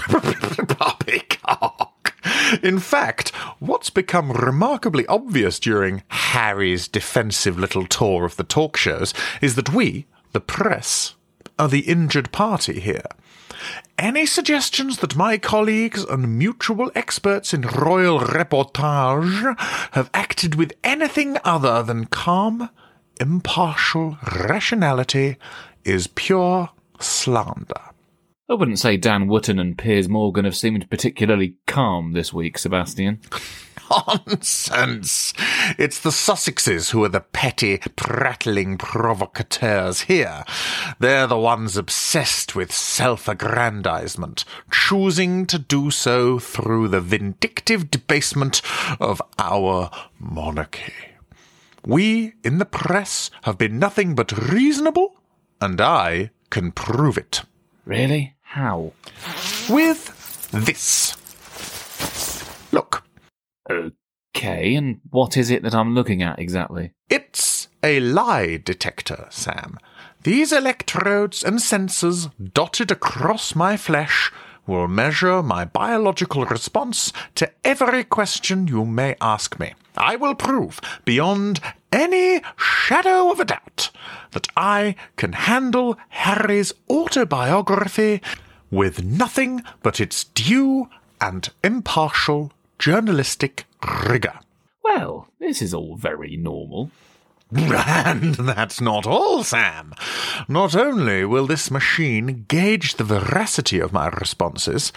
Poppycock. 0.78 2.14
In 2.62 2.78
fact, 2.78 3.28
what's 3.58 3.90
become 3.90 4.32
remarkably 4.32 5.06
obvious 5.06 5.60
during 5.60 6.02
Harry's 6.08 6.88
defensive 6.88 7.58
little 7.58 7.86
tour 7.86 8.24
of 8.24 8.36
the 8.36 8.44
talk 8.44 8.78
shows 8.78 9.12
is 9.42 9.54
that 9.56 9.74
we, 9.74 10.06
the 10.32 10.40
press, 10.40 11.14
are 11.58 11.68
the 11.68 11.80
injured 11.80 12.32
party 12.32 12.80
here. 12.80 13.04
Any 13.98 14.26
suggestions 14.26 14.98
that 14.98 15.16
my 15.16 15.38
colleagues 15.38 16.04
and 16.04 16.38
mutual 16.38 16.90
experts 16.94 17.52
in 17.52 17.62
royal 17.62 18.20
reportage 18.20 19.58
have 19.92 20.10
acted 20.14 20.54
with 20.54 20.72
anything 20.82 21.36
other 21.44 21.82
than 21.82 22.06
calm, 22.06 22.70
impartial 23.20 24.18
rationality 24.48 25.36
is 25.84 26.06
pure 26.06 26.70
slander. 26.98 27.90
I 28.48 28.54
wouldn't 28.54 28.80
say 28.80 28.96
Dan 28.96 29.28
Wootton 29.28 29.60
and 29.60 29.78
Piers 29.78 30.08
Morgan 30.08 30.44
have 30.44 30.56
seemed 30.56 30.90
particularly 30.90 31.54
calm 31.66 32.12
this 32.12 32.32
week, 32.32 32.58
Sebastian. 32.58 33.20
Nonsense! 33.90 35.32
It's 35.78 35.98
the 35.98 36.10
Sussexes 36.10 36.90
who 36.90 37.04
are 37.04 37.08
the 37.08 37.20
petty, 37.20 37.78
prattling 37.96 38.78
provocateurs 38.78 40.02
here. 40.02 40.44
They're 40.98 41.26
the 41.26 41.38
ones 41.38 41.76
obsessed 41.76 42.54
with 42.54 42.72
self 42.72 43.28
aggrandizement, 43.28 44.44
choosing 44.70 45.46
to 45.46 45.58
do 45.58 45.90
so 45.90 46.38
through 46.38 46.88
the 46.88 47.00
vindictive 47.00 47.90
debasement 47.90 48.62
of 49.00 49.20
our 49.38 49.90
monarchy. 50.18 50.92
We 51.84 52.34
in 52.44 52.58
the 52.58 52.66
press 52.66 53.30
have 53.42 53.58
been 53.58 53.78
nothing 53.78 54.14
but 54.14 54.32
reasonable, 54.50 55.16
and 55.60 55.80
I 55.80 56.30
can 56.50 56.72
prove 56.72 57.16
it. 57.16 57.42
Really? 57.84 58.34
How? 58.42 58.92
With 59.68 60.50
this. 60.52 61.16
Okay, 64.36 64.74
and 64.74 65.00
what 65.10 65.36
is 65.36 65.50
it 65.50 65.62
that 65.62 65.74
I'm 65.74 65.94
looking 65.94 66.22
at 66.22 66.38
exactly? 66.38 66.92
It's 67.08 67.68
a 67.82 68.00
lie 68.00 68.58
detector, 68.58 69.26
Sam. 69.30 69.78
These 70.22 70.52
electrodes 70.52 71.42
and 71.42 71.58
sensors 71.58 72.30
dotted 72.52 72.90
across 72.90 73.54
my 73.54 73.76
flesh 73.76 74.30
will 74.66 74.86
measure 74.86 75.42
my 75.42 75.64
biological 75.64 76.44
response 76.44 77.12
to 77.34 77.50
every 77.64 78.04
question 78.04 78.66
you 78.66 78.84
may 78.84 79.16
ask 79.20 79.58
me. 79.58 79.74
I 79.96 80.16
will 80.16 80.34
prove, 80.34 80.80
beyond 81.04 81.60
any 81.92 82.40
shadow 82.56 83.32
of 83.32 83.40
a 83.40 83.44
doubt, 83.44 83.90
that 84.30 84.46
I 84.56 84.94
can 85.16 85.32
handle 85.32 85.98
Harry's 86.10 86.72
autobiography 86.88 88.22
with 88.70 89.02
nothing 89.02 89.62
but 89.82 90.00
its 90.00 90.24
due 90.24 90.88
and 91.20 91.48
impartial 91.64 92.52
journalistic 92.80 93.66
rigour. 94.08 94.40
Well, 94.82 95.28
this 95.38 95.60
is 95.60 95.74
all 95.74 95.96
very 95.96 96.36
normal. 96.36 96.90
And 97.52 98.34
that's 98.34 98.80
not 98.80 99.06
all, 99.06 99.44
Sam. 99.44 99.92
Not 100.48 100.74
only 100.74 101.24
will 101.24 101.46
this 101.46 101.70
machine 101.70 102.46
gauge 102.48 102.94
the 102.94 103.04
veracity 103.04 103.80
of 103.80 103.92
my 103.92 104.08
responses, 104.08 104.92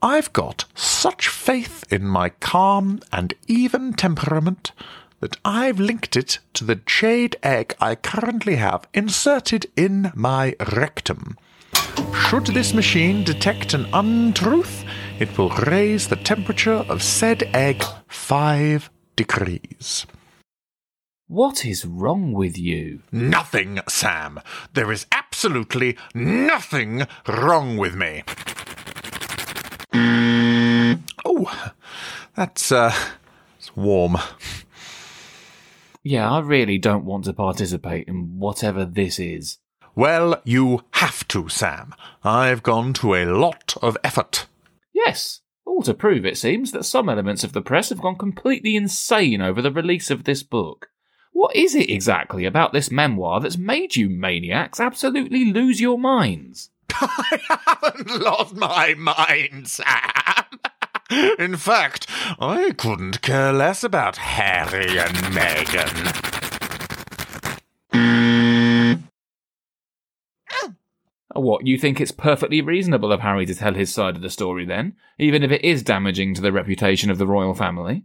I've 0.00 0.32
got 0.32 0.66
such 0.76 1.28
faith 1.28 1.84
in 1.90 2.06
my 2.06 2.28
calm 2.28 3.00
and 3.10 3.34
even 3.48 3.94
temperament 3.94 4.70
that 5.18 5.38
I've 5.44 5.80
linked 5.80 6.14
it 6.14 6.38
to 6.52 6.64
the 6.64 6.76
jade 6.76 7.36
egg 7.42 7.74
I 7.80 7.96
currently 7.96 8.56
have 8.56 8.86
inserted 8.94 9.66
in 9.74 10.12
my 10.14 10.54
rectum. 10.72 11.36
Should 12.14 12.46
this 12.46 12.74
machine 12.74 13.24
detect 13.24 13.74
an 13.74 13.88
untruth, 13.92 14.84
it 15.20 15.36
will 15.36 15.50
raise 15.50 16.08
the 16.08 16.16
temperature 16.16 16.84
of 16.88 17.02
said 17.02 17.42
egg 17.54 17.82
five 18.06 18.90
degrees. 19.16 20.06
What 21.26 21.66
is 21.66 21.84
wrong 21.84 22.32
with 22.32 22.56
you? 22.56 23.02
Nothing, 23.12 23.80
Sam. 23.88 24.40
There 24.72 24.90
is 24.90 25.06
absolutely 25.12 25.96
nothing 26.14 27.06
wrong 27.26 27.76
with 27.76 27.94
me. 27.94 28.22
Oh, 31.24 31.72
that's, 32.34 32.72
uh, 32.72 32.94
it's 33.58 33.76
warm. 33.76 34.16
Yeah, 36.02 36.30
I 36.30 36.40
really 36.40 36.78
don't 36.78 37.04
want 37.04 37.24
to 37.24 37.34
participate 37.34 38.08
in 38.08 38.38
whatever 38.38 38.86
this 38.86 39.18
is. 39.18 39.58
Well, 39.94 40.40
you 40.44 40.84
have 40.92 41.28
to, 41.28 41.48
Sam. 41.48 41.94
I've 42.24 42.62
gone 42.62 42.92
to 42.94 43.14
a 43.14 43.26
lot 43.26 43.76
of 43.82 43.98
effort. 44.02 44.46
Yes, 45.06 45.42
all 45.64 45.82
to 45.82 45.94
prove, 45.94 46.26
it 46.26 46.36
seems, 46.36 46.72
that 46.72 46.84
some 46.84 47.08
elements 47.08 47.44
of 47.44 47.52
the 47.52 47.62
press 47.62 47.90
have 47.90 48.00
gone 48.00 48.16
completely 48.16 48.74
insane 48.74 49.40
over 49.40 49.62
the 49.62 49.70
release 49.70 50.10
of 50.10 50.24
this 50.24 50.42
book. 50.42 50.88
What 51.30 51.54
is 51.54 51.76
it 51.76 51.88
exactly 51.88 52.44
about 52.44 52.72
this 52.72 52.90
memoir 52.90 53.38
that's 53.38 53.56
made 53.56 53.94
you 53.94 54.10
maniacs 54.10 54.80
absolutely 54.80 55.44
lose 55.44 55.80
your 55.80 55.98
minds? 55.98 56.70
I 56.92 57.38
haven't 57.48 58.20
lost 58.20 58.56
my 58.56 58.94
mind, 58.94 59.68
Sam. 59.68 59.84
In 61.38 61.56
fact, 61.56 62.08
I 62.40 62.72
couldn't 62.76 63.22
care 63.22 63.52
less 63.52 63.84
about 63.84 64.16
Harry 64.16 64.98
and 64.98 65.16
Meghan. 65.32 66.28
Oh, 70.50 70.74
What, 71.40 71.66
you 71.66 71.78
think 71.78 72.00
it's 72.00 72.10
perfectly 72.10 72.60
reasonable 72.60 73.12
of 73.12 73.20
Harry 73.20 73.46
to 73.46 73.54
tell 73.54 73.74
his 73.74 73.92
side 73.92 74.16
of 74.16 74.22
the 74.22 74.30
story 74.30 74.64
then, 74.64 74.96
even 75.18 75.42
if 75.42 75.50
it 75.50 75.64
is 75.64 75.82
damaging 75.82 76.34
to 76.34 76.40
the 76.40 76.52
reputation 76.52 77.10
of 77.10 77.18
the 77.18 77.26
royal 77.26 77.54
family? 77.54 78.04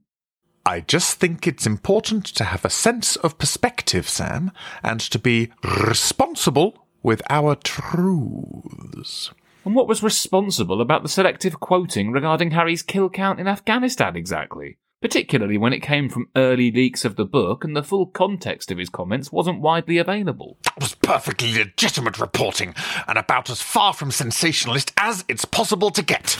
I 0.65 0.79
just 0.79 1.19
think 1.19 1.45
it's 1.45 1.65
important 1.65 2.25
to 2.25 2.45
have 2.45 2.63
a 2.63 2.69
sense 2.69 3.17
of 3.17 3.37
perspective, 3.37 4.07
Sam, 4.07 4.51
and 4.81 4.99
to 5.01 5.19
be 5.19 5.51
responsible 5.63 6.87
with 7.01 7.21
our 7.29 7.55
truths. 7.55 9.31
And 9.65 9.75
what 9.75 9.87
was 9.87 10.03
responsible 10.03 10.81
about 10.81 11.03
the 11.03 11.09
selective 11.09 11.59
quoting 11.59 12.11
regarding 12.11 12.51
Harry's 12.51 12.81
kill 12.81 13.09
count 13.09 13.39
in 13.39 13.47
Afghanistan 13.47 14.15
exactly? 14.15 14.77
Particularly 15.03 15.57
when 15.57 15.73
it 15.73 15.81
came 15.81 16.07
from 16.07 16.29
early 16.33 16.71
leaks 16.71 17.03
of 17.03 17.17
the 17.17 17.25
book 17.25 17.65
and 17.65 17.75
the 17.75 17.83
full 17.83 18.05
context 18.05 18.71
of 18.71 18.77
his 18.77 18.87
comments 18.87 19.33
wasn't 19.33 19.59
widely 19.59 19.97
available. 19.97 20.57
That 20.63 20.79
was 20.79 20.95
perfectly 20.95 21.53
legitimate 21.53 22.17
reporting, 22.17 22.73
and 23.05 23.17
about 23.17 23.49
as 23.49 23.61
far 23.61 23.91
from 23.91 24.11
sensationalist 24.11 24.93
as 24.95 25.25
it's 25.27 25.43
possible 25.43 25.91
to 25.91 26.01
get. 26.01 26.37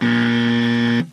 I'm, 0.00 1.08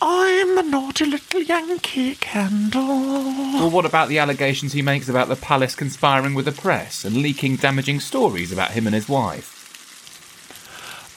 I'm 0.00 0.56
a 0.56 0.62
naughty 0.62 1.04
little 1.04 1.42
Yankee 1.42 2.14
candle. 2.14 2.80
Well, 2.82 3.70
what 3.70 3.84
about 3.84 4.08
the 4.08 4.18
allegations 4.18 4.72
he 4.72 4.80
makes 4.80 5.10
about 5.10 5.28
the 5.28 5.36
palace 5.36 5.74
conspiring 5.74 6.32
with 6.32 6.46
the 6.46 6.52
press 6.52 7.04
and 7.04 7.18
leaking 7.18 7.56
damaging 7.56 8.00
stories 8.00 8.50
about 8.52 8.70
him 8.70 8.86
and 8.86 8.94
his 8.94 9.06
wife? 9.06 9.59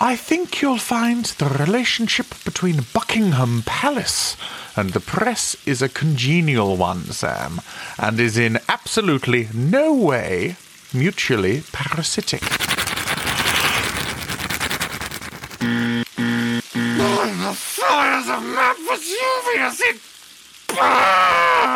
I 0.06 0.18
think 0.18 0.62
you'll 0.62 0.80
find 0.80 1.24
the 1.24 1.46
relationship 1.46 2.28
between 2.44 2.82
Buckingham 2.94 3.64
Palace 3.66 4.36
and 4.76 4.90
the 4.90 5.00
press 5.00 5.56
is 5.66 5.82
a 5.82 5.88
congenial 5.88 6.76
one, 6.76 7.06
Sam, 7.06 7.62
and 7.98 8.20
is 8.20 8.38
in 8.38 8.60
absolutely 8.68 9.48
no 9.54 9.94
way 9.94 10.58
mutually 10.94 11.64
parasitic. 11.72 12.42
Mm, 15.62 16.04
the 17.48 17.54
fires 17.56 18.28
of 18.28 18.44
Mount 18.44 18.80
Vesuvius, 18.80 19.80
it 19.80 20.02
burns! 20.68 21.72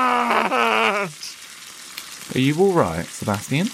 Are 2.35 2.39
you 2.39 2.59
alright, 2.59 3.05
Sebastian? 3.05 3.69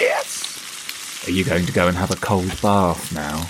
Yes, 0.00 1.26
Are 1.26 1.30
you 1.32 1.44
going 1.44 1.66
to 1.66 1.72
go 1.72 1.86
and 1.86 1.98
have 1.98 2.10
a 2.10 2.16
cold 2.16 2.58
bath 2.62 3.12
now? 3.12 3.46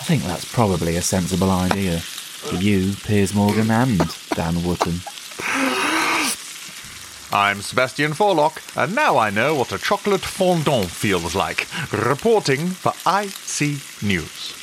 I 0.00 0.02
think 0.02 0.22
that's 0.22 0.50
probably 0.50 0.96
a 0.96 1.02
sensible 1.02 1.50
idea. 1.50 2.00
For 2.00 2.56
you, 2.56 2.94
Piers 3.04 3.34
Morgan, 3.34 3.70
and 3.70 3.98
Dan 4.30 4.64
Wootton. 4.64 4.94
I'm 7.30 7.60
Sebastian 7.60 8.14
Forelock, 8.14 8.62
and 8.76 8.94
now 8.94 9.18
I 9.18 9.28
know 9.28 9.54
what 9.54 9.72
a 9.72 9.78
chocolate 9.78 10.22
fondant 10.22 10.86
feels 10.86 11.34
like. 11.34 11.68
Reporting 11.92 12.68
for 12.68 12.92
IC 13.06 14.02
News. 14.02 14.59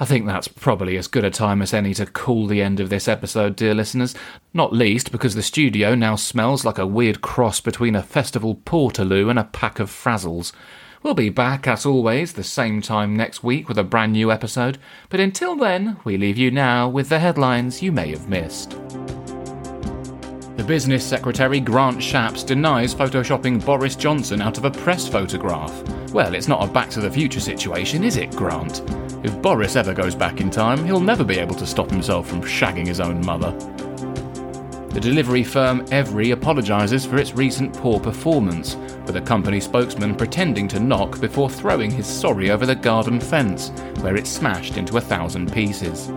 I 0.00 0.04
think 0.04 0.26
that's 0.26 0.48
probably 0.48 0.96
as 0.96 1.06
good 1.06 1.24
a 1.24 1.30
time 1.30 1.62
as 1.62 1.72
any 1.72 1.94
to 1.94 2.06
call 2.06 2.48
the 2.48 2.60
end 2.60 2.80
of 2.80 2.90
this 2.90 3.06
episode, 3.06 3.54
dear 3.54 3.74
listeners. 3.74 4.14
Not 4.52 4.72
least 4.72 5.12
because 5.12 5.36
the 5.36 5.42
studio 5.42 5.94
now 5.94 6.16
smells 6.16 6.64
like 6.64 6.78
a 6.78 6.86
weird 6.86 7.20
cross 7.20 7.60
between 7.60 7.94
a 7.94 8.02
festival 8.02 8.56
portaloo 8.56 9.30
and 9.30 9.38
a 9.38 9.44
pack 9.44 9.78
of 9.78 9.90
frazzles. 9.90 10.52
We'll 11.04 11.14
be 11.14 11.28
back, 11.28 11.68
as 11.68 11.86
always, 11.86 12.32
the 12.32 12.42
same 12.42 12.82
time 12.82 13.14
next 13.14 13.44
week 13.44 13.68
with 13.68 13.78
a 13.78 13.84
brand 13.84 14.12
new 14.12 14.32
episode, 14.32 14.78
but 15.10 15.20
until 15.20 15.54
then, 15.54 15.98
we 16.02 16.16
leave 16.16 16.38
you 16.38 16.50
now 16.50 16.88
with 16.88 17.08
the 17.08 17.20
headlines 17.20 17.82
you 17.82 17.92
may 17.92 18.08
have 18.08 18.28
missed. 18.28 18.76
The 20.56 20.62
business 20.62 21.04
secretary 21.04 21.58
Grant 21.58 21.98
Shapps 21.98 22.46
denies 22.46 22.94
photoshopping 22.94 23.64
Boris 23.64 23.96
Johnson 23.96 24.40
out 24.40 24.56
of 24.56 24.64
a 24.64 24.70
press 24.70 25.08
photograph. 25.08 25.72
Well, 26.12 26.32
it's 26.32 26.46
not 26.46 26.62
a 26.62 26.72
back 26.72 26.90
to 26.90 27.00
the 27.00 27.10
future 27.10 27.40
situation, 27.40 28.04
is 28.04 28.16
it, 28.16 28.30
Grant? 28.36 28.82
If 29.24 29.42
Boris 29.42 29.74
ever 29.74 29.92
goes 29.92 30.14
back 30.14 30.40
in 30.40 30.50
time, 30.50 30.84
he'll 30.84 31.00
never 31.00 31.24
be 31.24 31.40
able 31.40 31.56
to 31.56 31.66
stop 31.66 31.90
himself 31.90 32.28
from 32.28 32.40
shagging 32.40 32.86
his 32.86 33.00
own 33.00 33.24
mother. 33.26 33.50
The 34.90 35.00
delivery 35.00 35.42
firm 35.42 35.84
Evri 35.86 36.32
apologises 36.32 37.04
for 37.04 37.16
its 37.16 37.34
recent 37.34 37.74
poor 37.74 37.98
performance, 37.98 38.76
with 39.06 39.16
a 39.16 39.20
company 39.20 39.58
spokesman 39.58 40.14
pretending 40.14 40.68
to 40.68 40.78
knock 40.78 41.20
before 41.20 41.50
throwing 41.50 41.90
his 41.90 42.06
sorry 42.06 42.52
over 42.52 42.64
the 42.64 42.76
garden 42.76 43.18
fence, 43.18 43.70
where 44.02 44.14
it 44.14 44.28
smashed 44.28 44.76
into 44.76 44.98
a 44.98 45.00
thousand 45.00 45.52
pieces. 45.52 46.12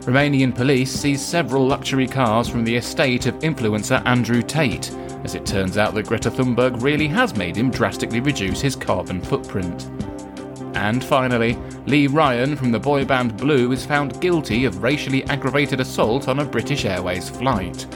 Romanian 0.00 0.54
police 0.54 0.90
seized 0.90 1.20
several 1.20 1.66
luxury 1.66 2.06
cars 2.06 2.48
from 2.48 2.64
the 2.64 2.74
estate 2.74 3.26
of 3.26 3.38
influencer 3.40 4.02
Andrew 4.06 4.40
Tate, 4.40 4.90
as 5.24 5.34
it 5.34 5.44
turns 5.44 5.76
out 5.76 5.92
that 5.92 6.06
Greta 6.06 6.30
Thunberg 6.30 6.82
really 6.82 7.06
has 7.06 7.36
made 7.36 7.54
him 7.54 7.70
drastically 7.70 8.20
reduce 8.20 8.62
his 8.62 8.74
carbon 8.74 9.20
footprint. 9.20 9.90
And 10.74 11.04
finally, 11.04 11.58
Lee 11.84 12.06
Ryan 12.06 12.56
from 12.56 12.72
the 12.72 12.80
boy 12.80 13.04
band 13.04 13.36
Blue 13.36 13.72
is 13.72 13.84
found 13.84 14.18
guilty 14.22 14.64
of 14.64 14.82
racially 14.82 15.22
aggravated 15.24 15.80
assault 15.80 16.28
on 16.28 16.38
a 16.38 16.46
British 16.46 16.86
Airways 16.86 17.28
flight. 17.28 17.86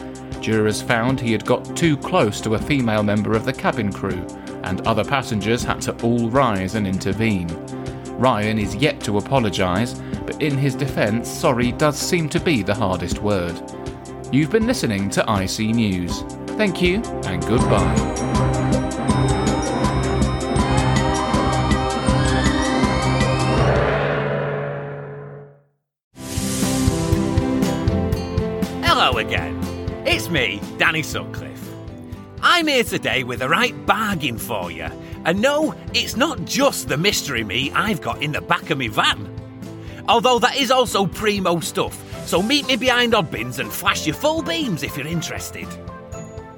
Jurors 0.42 0.82
found 0.82 1.18
he 1.18 1.32
had 1.32 1.46
got 1.46 1.74
too 1.74 1.96
close 1.96 2.38
to 2.42 2.54
a 2.54 2.58
female 2.58 3.02
member 3.02 3.32
of 3.32 3.46
the 3.46 3.52
cabin 3.52 3.90
crew, 3.90 4.26
and 4.62 4.86
other 4.86 5.04
passengers 5.04 5.64
had 5.64 5.80
to 5.80 5.96
all 6.02 6.28
rise 6.28 6.74
and 6.74 6.86
intervene. 6.86 7.48
Ryan 8.18 8.58
is 8.58 8.76
yet 8.76 9.00
to 9.00 9.16
apologise, 9.16 9.98
but 10.26 10.40
in 10.42 10.56
his 10.56 10.74
defence, 10.74 11.28
sorry 11.28 11.72
does 11.72 11.98
seem 11.98 12.28
to 12.30 12.40
be 12.40 12.62
the 12.62 12.74
hardest 12.74 13.20
word. 13.20 13.54
You've 14.32 14.50
been 14.50 14.66
listening 14.66 15.10
to 15.10 15.20
IC 15.22 15.74
News. 15.74 16.22
Thank 16.56 16.80
you, 16.82 17.02
and 17.26 17.40
goodbye. 17.46 17.94
Hello 28.82 29.18
again. 29.18 29.58
It's 30.06 30.28
me, 30.30 30.60
Danny 30.78 31.02
Sutcliffe. 31.02 31.68
I'm 32.42 32.66
here 32.66 32.84
today 32.84 33.24
with 33.24 33.40
the 33.40 33.48
right 33.48 33.74
bargain 33.86 34.38
for 34.38 34.70
you. 34.70 34.88
And 35.24 35.40
no, 35.40 35.74
it's 35.94 36.16
not 36.16 36.44
just 36.44 36.88
the 36.88 36.96
mystery 36.96 37.42
meat 37.42 37.72
I've 37.74 38.00
got 38.00 38.22
in 38.22 38.32
the 38.32 38.40
back 38.40 38.70
of 38.70 38.78
my 38.78 38.88
van. 38.88 39.43
Although 40.08 40.38
that 40.40 40.56
is 40.56 40.70
also 40.70 41.06
primo 41.06 41.60
stuff, 41.60 42.26
so 42.26 42.42
meet 42.42 42.66
me 42.66 42.76
behind 42.76 43.12
Oddbins 43.14 43.58
and 43.58 43.72
flash 43.72 44.06
your 44.06 44.14
full 44.14 44.42
beams 44.42 44.82
if 44.82 44.96
you're 44.96 45.06
interested. 45.06 45.66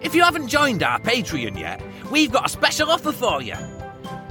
If 0.00 0.14
you 0.14 0.22
haven't 0.22 0.48
joined 0.48 0.82
our 0.82 0.98
Patreon 1.00 1.58
yet, 1.58 1.80
we've 2.10 2.32
got 2.32 2.46
a 2.46 2.48
special 2.48 2.90
offer 2.90 3.12
for 3.12 3.42
you. 3.42 3.54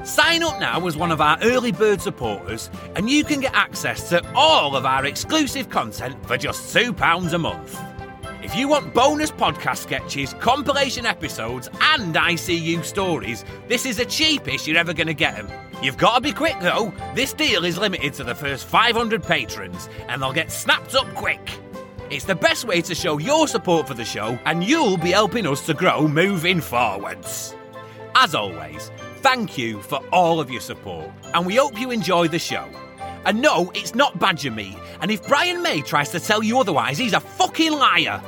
Sign 0.04 0.43
up 0.43 0.60
now 0.60 0.86
as 0.86 0.95
one 0.97 1.12
of 1.12 1.19
our 1.19 1.38
early 1.41 1.71
bird 1.71 2.01
supporters, 2.01 2.69
and 2.95 3.10
you 3.10 3.23
can 3.23 3.39
get 3.39 3.54
access 3.56 4.10
to 4.10 4.21
all 4.36 4.75
of 4.75 4.86
our 4.86 5.06
exclusive 5.06 5.69
content 5.69 6.23
for 6.28 6.38
just 6.38 6.75
£2 6.75 7.34
a 7.34 7.38
month. 7.38 7.80
If 8.43 8.56
you 8.56 8.67
want 8.67 8.93
bonus 8.93 9.32
podcast 9.32 9.78
sketches, 9.78 10.36
compilation 10.36 11.06
episodes, 11.08 11.67
and 11.82 12.13
ICU 12.13 12.84
stories, 12.84 13.43
this 13.67 13.86
is 13.86 13.97
the 13.97 14.06
cheapest 14.06 14.67
you're 14.67 14.78
ever 14.78 14.93
going 14.93 15.08
to 15.08 15.15
get 15.15 15.36
them. 15.36 15.49
You've 15.81 15.97
got 15.97 16.15
to 16.15 16.21
be 16.21 16.31
quick 16.31 16.59
though. 16.61 16.93
This 17.13 17.33
deal 17.33 17.65
is 17.65 17.77
limited 17.77 18.13
to 18.15 18.23
the 18.23 18.35
first 18.35 18.65
500 18.65 19.21
patrons, 19.23 19.89
and 20.07 20.21
they'll 20.21 20.33
get 20.33 20.51
snapped 20.51 20.95
up 20.95 21.07
quick. 21.13 21.59
It's 22.09 22.25
the 22.25 22.35
best 22.35 22.65
way 22.65 22.81
to 22.81 22.95
show 22.95 23.17
your 23.17 23.47
support 23.47 23.88
for 23.88 23.93
the 23.93 24.05
show, 24.05 24.38
and 24.45 24.63
you'll 24.63 24.97
be 24.97 25.11
helping 25.11 25.45
us 25.47 25.65
to 25.65 25.73
grow 25.73 26.07
moving 26.07 26.61
forwards. 26.61 27.55
As 28.15 28.33
always, 28.33 28.91
thank 29.17 29.57
you 29.57 29.81
for 29.81 29.97
all 30.11 30.39
of 30.39 30.49
your 30.49 30.61
support, 30.61 31.11
and 31.33 31.45
we 31.45 31.55
hope 31.55 31.79
you 31.79 31.91
enjoy 31.91 32.27
the 32.27 32.39
show. 32.39 32.67
And 33.25 33.41
no, 33.41 33.71
it's 33.73 33.95
not 33.95 34.19
badger 34.19 34.51
meat, 34.51 34.77
and 35.01 35.09
if 35.11 35.27
Brian 35.27 35.61
May 35.61 35.81
tries 35.81 36.09
to 36.11 36.19
tell 36.19 36.43
you 36.43 36.59
otherwise, 36.59 36.97
he's 36.97 37.13
a 37.13 37.19
fucking 37.19 37.73
liar. 37.73 38.21